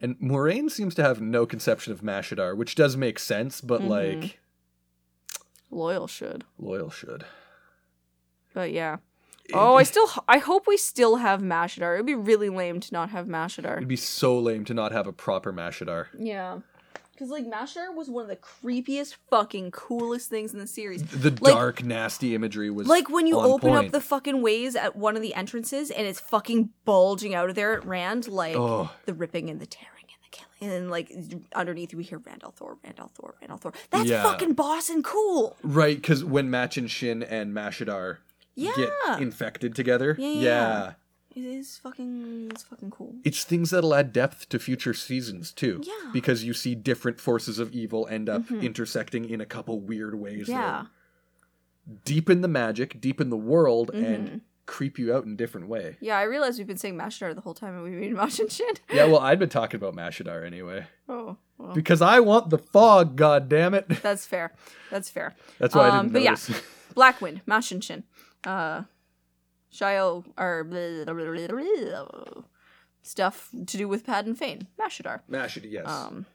[0.02, 3.88] And Moiraine seems to have no conception of Mashadar, which does make sense, but Mhm.
[3.90, 4.40] like
[5.72, 6.46] Loial should.
[6.60, 7.26] Loial should.
[8.54, 8.98] But yeah.
[9.54, 11.96] Oh, I still I hope we still have Mashadar.
[11.96, 13.78] It'd be really lame to not have Mashadar.
[13.78, 16.08] It'd be so lame to not have a proper Mashadar.
[16.18, 16.60] Yeah.
[17.20, 21.04] Cause like Mashadar was one of the creepiest fucking coolest things in the series.
[21.04, 23.86] The Like- dark, nasty imagery was Like when you open point.
[23.88, 27.56] up the fucking ways at one of the entrances and it's fucking bulging out of
[27.56, 28.90] there at Rand, like Oh.
[29.06, 30.50] the ripping and the tearing and the killing.
[30.62, 31.12] And then like
[31.54, 33.76] underneath we hear Rand al'Thor, Rand al'Thor, Rand al'Thor.
[33.90, 34.24] That's Yeah.
[34.24, 35.58] fucking boss and cool.
[35.62, 38.20] Right, because when Machin Shin and Mashadar
[38.56, 38.72] Yeah.
[38.78, 40.94] get infected together, Yeah, yeah, yeah.
[41.40, 43.16] It is fucking it's fucking cool.
[43.24, 45.82] it's things that'll add depth to future seasons too.
[45.84, 45.94] Yeah.
[45.94, 46.12] Mm-hmm.
[46.14, 50.48] Because you see different forces of evil end up intersecting in a couple weird ways.
[50.48, 50.86] that Yeah.
[52.06, 54.06] Deepen the magic, deepen the world, Mm-hmm.
[54.06, 55.98] and creep you out in a different way.
[56.00, 58.82] Yeah, I realize we've been saying Mashadar the whole time and we've been watching shit.
[58.94, 60.86] Yeah, well, I'd been talking about Mashadar anyway.
[61.08, 61.74] Oh, well.
[61.74, 63.88] Because I want the fog, god damn it.
[64.04, 64.54] That's fair.
[64.92, 65.36] That's fair.
[65.58, 66.30] That's why I Um, didn't but yeah.
[66.32, 66.62] notice.
[66.96, 68.04] Blackwind, Machin Shin.
[68.44, 68.84] Uh
[69.74, 72.42] Shio or blah, blah, blah, blah, blah,
[73.02, 74.68] stuff to do with Padan Fain.
[74.80, 75.22] Mashadar.
[75.30, 75.88] Mashadar, yes.
[75.88, 76.26] Um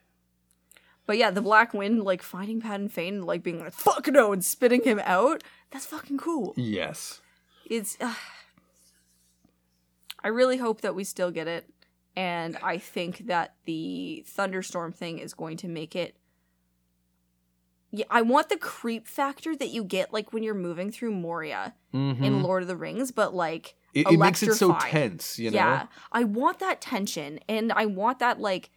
[1.06, 4.44] But yeah, the Black Wind, like finding Padan Fain, like being like, fuck no, and
[4.44, 6.54] spitting him out, that's fucking cool.
[6.56, 7.20] yes.
[7.66, 8.14] It's uh,
[10.22, 11.68] I really hope that we still get it.
[12.16, 16.14] And I think that the thunderstorm thing is going to make it
[17.96, 21.74] yeah, I want the creep factor that you get like when you're moving through Moria
[21.92, 22.22] Mhm.
[22.24, 25.56] in Lord of the Rings, but like it, it makes it so tense, you know?
[25.56, 28.70] yeah, I want that tension and I want that like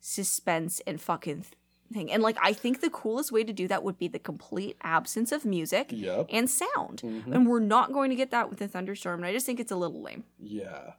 [0.00, 1.54] suspense and fucking th-
[1.92, 2.10] thing.
[2.12, 5.32] And like I think the coolest way to do that would be the complete absence
[5.32, 6.26] of music Yep.
[6.30, 7.02] and sound.
[7.04, 7.32] Mhm.
[7.34, 9.72] And we're not going to get that with the thunderstorm, and I just think it's
[9.72, 10.24] a little lame.
[10.38, 10.92] Yeah.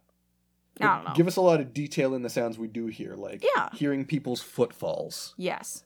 [0.80, 1.12] I don't know.
[1.14, 3.70] Give us a lot of detail in the sounds we do hear, like Yeah.
[3.72, 5.84] hearing people's footfalls, Yes.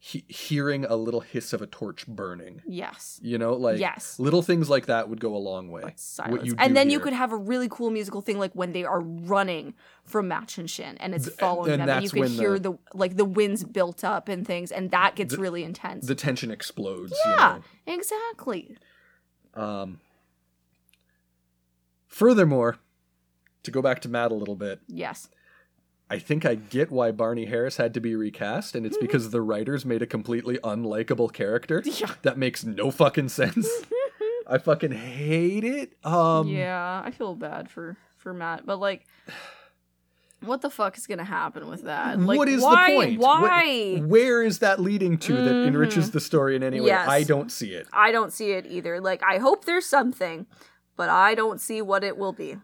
[0.00, 2.62] He- hearing a little hiss of a torch burning.
[2.64, 3.18] Yes.
[3.20, 4.16] You know, like Yes.
[4.20, 5.82] little things like that would go a long way.
[5.82, 6.44] But silence.
[6.46, 9.00] you and then you could have a really cool musical thing like when they are
[9.00, 9.74] running
[10.04, 13.16] from Machin Shin and it's following and them and you could hear the- the, like
[13.16, 16.06] the winds built up and things and that gets The- really intense.
[16.06, 17.12] The tension explodes.
[17.26, 18.68] yeah, exactly.
[18.68, 18.76] You
[19.56, 19.62] know?
[19.62, 20.00] Um.
[22.06, 22.78] Furthermore,
[23.64, 25.28] to go back to Mat a little bit, Yes.
[26.10, 29.06] I think I get why Barney Harris had to be recast, and it's Mm-hmm.
[29.06, 32.12] because the writers made a completely unlikable character Yeah.
[32.22, 33.68] that makes no fucking sense.
[34.46, 35.92] I fucking hate it.
[36.06, 39.06] Um, yeah, I feel bad for for Mat, but like
[40.44, 42.18] what the fuck is gonna happen with that?
[42.20, 43.20] Like, what is why, the point?
[43.20, 43.96] Why?
[43.96, 46.86] Wh- where is that leading to that enriches the story in any way?
[46.86, 47.08] Yes.
[47.08, 47.86] I don't see it.
[47.92, 49.00] I don't see it either.
[49.00, 50.46] Like, I hope there's something,
[50.96, 52.56] but I don't see what it will be.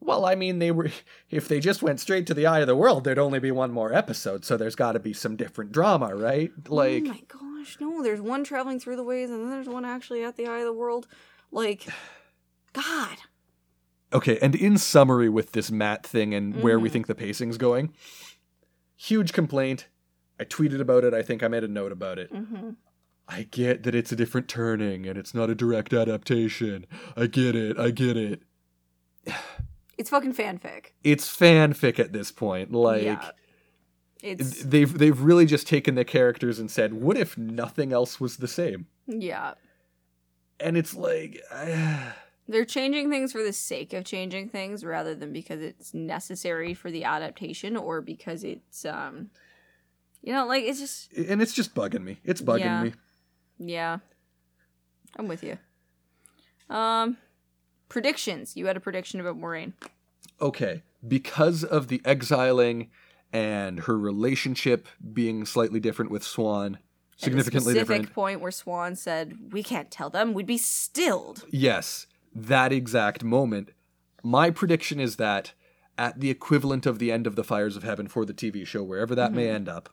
[0.00, 0.90] Well, I mean, they were.
[1.30, 3.72] If they just went straight to the eye of the world, there'd only be one
[3.72, 6.52] more episode, so there's got to be some different drama, right?
[6.68, 9.84] Like, oh my gosh, no, there's one traveling through the ways, and then there's one
[9.84, 11.08] actually at the eye of the world.
[11.50, 11.86] Like,
[12.72, 13.16] God.
[14.12, 16.92] okay, and in summary with this Mat thing and where we Mhm.
[16.92, 17.92] think the pacing's going,
[18.94, 19.88] huge complaint.
[20.38, 21.12] I tweeted about it.
[21.14, 22.30] I think I made a note about it.
[22.30, 22.70] hmm
[23.28, 26.86] I get that it's a different turning and it's not a direct adaptation.
[27.16, 27.76] I get it.
[27.78, 28.42] I get it.
[29.98, 30.86] It's fucking fanfic.
[31.02, 32.72] It's fanfic at this point.
[32.72, 33.30] Like yeah.
[34.22, 38.38] It's they've they've really just taken the characters and said, "What if nothing else was
[38.38, 39.54] the same?" yeah.
[40.58, 41.42] And it's like
[42.48, 46.90] They're changing things for the sake of changing things rather than because it's necessary for
[46.90, 49.30] the adaptation or because it's um
[50.22, 52.18] you know, like it's just and it's just bugging me.
[52.24, 52.82] It's bugging Yeah.
[52.84, 52.92] me.
[53.58, 53.98] yeah.
[55.16, 55.58] I'm with you.
[56.74, 57.16] Um
[57.88, 58.56] predictions.
[58.56, 59.72] You had a prediction about Moiraine.
[60.40, 62.90] Okay, because of the exiling
[63.32, 66.76] and her relationship being slightly different with Siuan,
[67.16, 68.14] significantly At a specific different.
[68.14, 70.34] point where Siuan said, "We can't tell them.
[70.34, 73.70] We'd be stilled." Yes, that exact moment.
[74.22, 75.52] My prediction is that
[75.98, 78.82] at the equivalent of the end of the Fires of Heaven for the TV show,
[78.84, 79.54] wherever that may Mhm.
[79.54, 79.88] end up,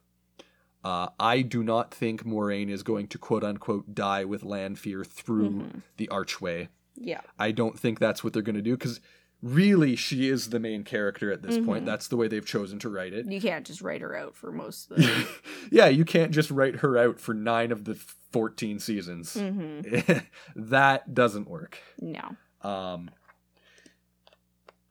[0.83, 5.49] uh, I do not think Moiraine is going to quote unquote die with Lanfear through
[5.49, 5.81] Mhm.
[5.97, 6.67] the archway.
[6.95, 7.21] Yeah.
[7.39, 8.99] I don't think that's what they're going to do because
[9.41, 11.83] really she is the main character at this point.
[11.83, 11.87] Mhm.
[11.87, 13.25] That's the way they've chosen to write it.
[13.29, 15.27] You can't just write her out for most of the
[15.71, 17.95] yeah, you can't just write her out for nine of the
[18.31, 19.33] 14 seasons.
[19.33, 19.81] hmm
[20.55, 21.79] that doesn't work.
[21.99, 22.35] No.
[22.61, 23.09] Um,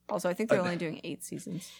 [0.09, 1.71] Also, I think they're I- only doing eight seasons.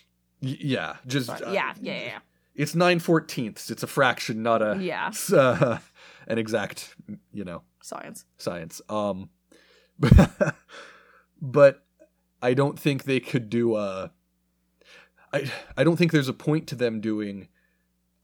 [0.41, 2.19] y- yeah, just But uh, yeah, yeah, yeah,
[2.55, 3.71] It's nine fourteenths.
[3.71, 5.11] It's a fraction, not a Yeah.
[5.33, 5.79] uh,
[6.27, 6.95] an exact,
[7.33, 8.25] you know, Science.
[8.39, 8.81] science.
[8.89, 9.29] Um,
[11.41, 11.85] but
[12.41, 14.13] I don't think they could do a.
[15.33, 17.49] I I don't think there's a point to them doing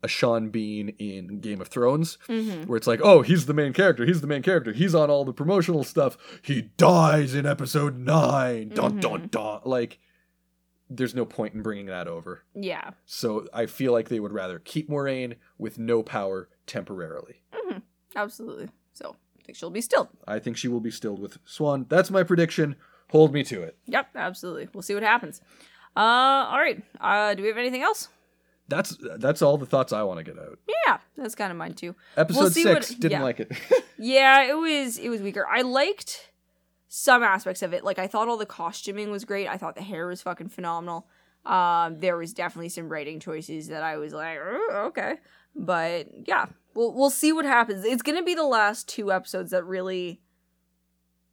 [0.02, 2.64] a Sean Bean in Game of Thrones Mm-hmm.
[2.68, 5.24] where it's like, oh, he's the main character, he's the main character, he's on all
[5.24, 9.60] the promotional stuff, he dies in episode 9 Dun dun dun.
[9.64, 9.98] Like,
[10.88, 12.44] there's no point in bringing that over.
[12.54, 12.90] Yeah.
[13.06, 17.42] So I feel like they would rather keep Moiraine with no power temporarily.
[18.14, 18.68] Absolutely.
[18.92, 19.16] So
[19.48, 20.08] think she'll be stilled.
[20.26, 21.88] I think she will be stilled with Siuan.
[21.88, 22.76] That's my prediction.
[23.10, 23.78] Hold me to it.
[23.86, 24.68] Yep, absolutely.
[24.74, 25.40] We'll see what happens.
[25.96, 26.82] Uh, all right.
[27.00, 28.08] Uh, do we have anything else?
[28.68, 30.58] That's that's all the thoughts I want to get out.
[30.86, 31.94] Yeah, that's kind of mine too.
[32.18, 33.22] Episode see six what- didn't yeah.
[33.22, 33.52] like it.
[34.00, 35.46] Yeah, it was it was weaker.
[35.50, 36.30] I liked
[36.88, 37.82] some aspects of it.
[37.84, 39.48] Like I thought all the costuming was great.
[39.48, 41.06] I thought the hair was fucking phenomenal.
[41.46, 45.14] Um, there was definitely some writing choices that I was like, "Oh, okay,
[45.56, 47.84] but yeah, we'll we'll see what happens.
[47.84, 50.20] It's gonna be the last two episodes that really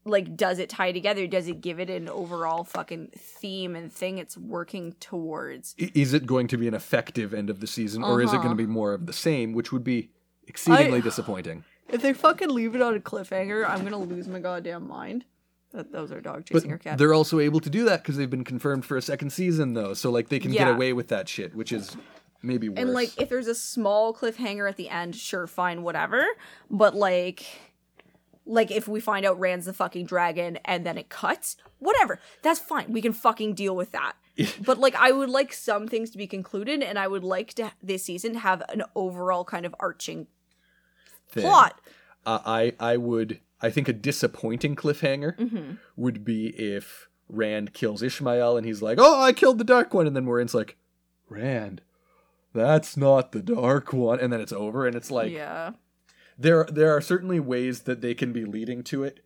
[0.08, 1.26] like does it tie together?
[1.28, 5.74] Does it give it an overall fucking theme and thing it's working towards?
[5.78, 8.44] Is it going to be an effective end of the season, or is it Uh-huh.
[8.46, 10.12] going to be more of the same, which would be
[10.48, 11.64] exceedingly I- disappointing?
[11.90, 15.26] If they fucking leave it on a cliffhanger, I'm gonna lose my goddamn mind.
[15.72, 16.98] That those are dog But chasing her cat.
[16.98, 19.94] they're also able to do that because they've been confirmed for a second season, though.
[19.94, 21.96] So like they can get away with that shit, which is
[22.46, 22.80] maybe worse.
[22.80, 26.26] And like, if there's a small cliffhanger at the end, sure, fine, whatever.
[26.70, 27.46] But like,
[28.46, 32.60] like if we find out Rand's the fucking dragon and then it cuts, whatever, that's
[32.60, 32.92] fine.
[32.92, 34.14] We can fucking deal with that.
[34.66, 37.72] but like, I would like some things to be concluded, and I would like to
[37.82, 40.28] this season to have an overall kind of arching
[41.30, 41.44] thing.
[41.44, 41.80] plot.
[42.26, 45.72] Uh, I I would I think a disappointing cliffhanger Mm-hmm.
[45.96, 50.06] would be if Rand kills Ishamael and he's like, "Oh, I killed the Dark One,"
[50.06, 50.76] and then Moiraine's like,
[51.30, 51.82] "Rand,
[52.56, 55.72] that's not the Dark One," and then it's over, and it's like yeah,
[56.38, 59.20] there there are certainly ways that they can be leading to it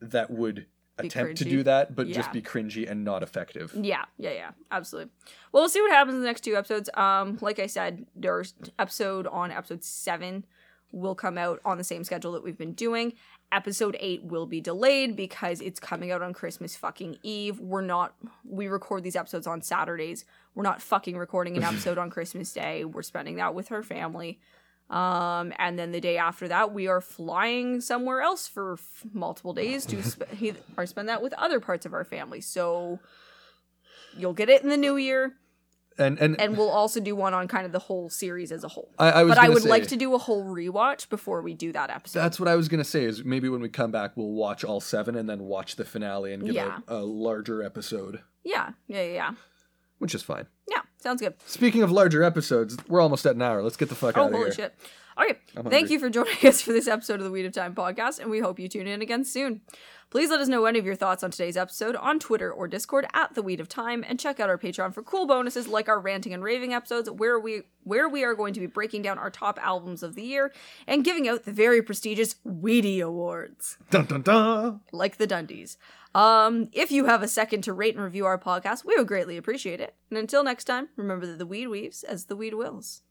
[0.00, 0.66] that would
[0.98, 2.14] Be attempt to do that, but Yeah.
[2.14, 3.72] just be cringy and not effective.
[3.74, 5.10] Yeah, yeah, yeah, absolutely.
[5.52, 6.88] Well, we'll see what happens in the next two episodes.
[6.94, 10.44] Um, like I said, there's episode on episode seven
[10.92, 13.12] will come out on the same schedule that we've been doing.
[13.52, 17.60] Episode eight will be delayed because it's coming out on Christmas fucking Eve.
[17.60, 20.24] We're not we record these episodes on Saturdays.
[20.54, 22.84] We're not fucking recording an episode on Christmas Day.
[22.84, 24.40] We're spending that with her family.
[24.90, 29.52] Um, and then the day after that, we are flying somewhere else for f- multiple
[29.52, 32.40] days to sp- he- or spend that with other parts of our family.
[32.40, 33.00] So
[34.16, 35.34] you'll get it in the new year,
[35.98, 38.68] And and, and we'll also do one on kind of the whole series as a
[38.68, 38.92] whole.
[38.98, 41.54] I, I was But I would say, like to do a whole rewatch before we
[41.54, 42.20] do that episode.
[42.20, 43.04] That's what I was gonna say.
[43.04, 46.32] Is maybe when we come back, we'll watch all seven and then watch the finale
[46.34, 46.78] and give Yeah.
[46.88, 49.30] a, a larger episode, yeah, yeah, yeah, yeah.
[49.98, 50.46] which is fine.
[50.70, 51.34] Yeah, sounds good.
[51.46, 53.62] Speaking of larger episodes, we're almost at an hour.
[53.62, 54.52] Let's get the fuck Oh, out of holy here.
[54.54, 54.74] shit.
[55.18, 57.74] Okay, I'm thank you for joining us for this episode of the Weed of Time
[57.74, 59.62] podcast, and we hope you tune in again soon.
[60.08, 63.06] Please let us know any of your thoughts on today's episode on Twitter or Discord
[63.12, 65.98] at the Weed of Time, and check out our Patreon for cool bonuses like our
[65.98, 69.30] ranting and raving episodes, where we where we are going to be breaking down our
[69.30, 70.52] top albums of the year
[70.86, 74.80] and giving out the very prestigious Weedy Awards Dun dun dun.
[74.92, 75.76] like the Dundies.
[76.14, 79.36] Um, if you have a second to rate and review our podcast, we would greatly
[79.36, 79.94] appreciate it.
[80.08, 83.02] And until next time, remember that the weed weaves as the weed wills.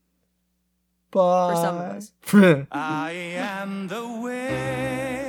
[1.12, 1.54] Bye.
[1.54, 2.66] For some of us.
[2.72, 5.25] I am the way.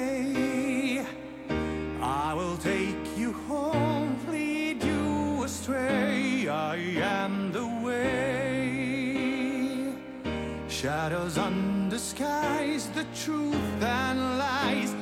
[10.87, 11.37] Shadows
[11.99, 14.96] skies, the truth and lies.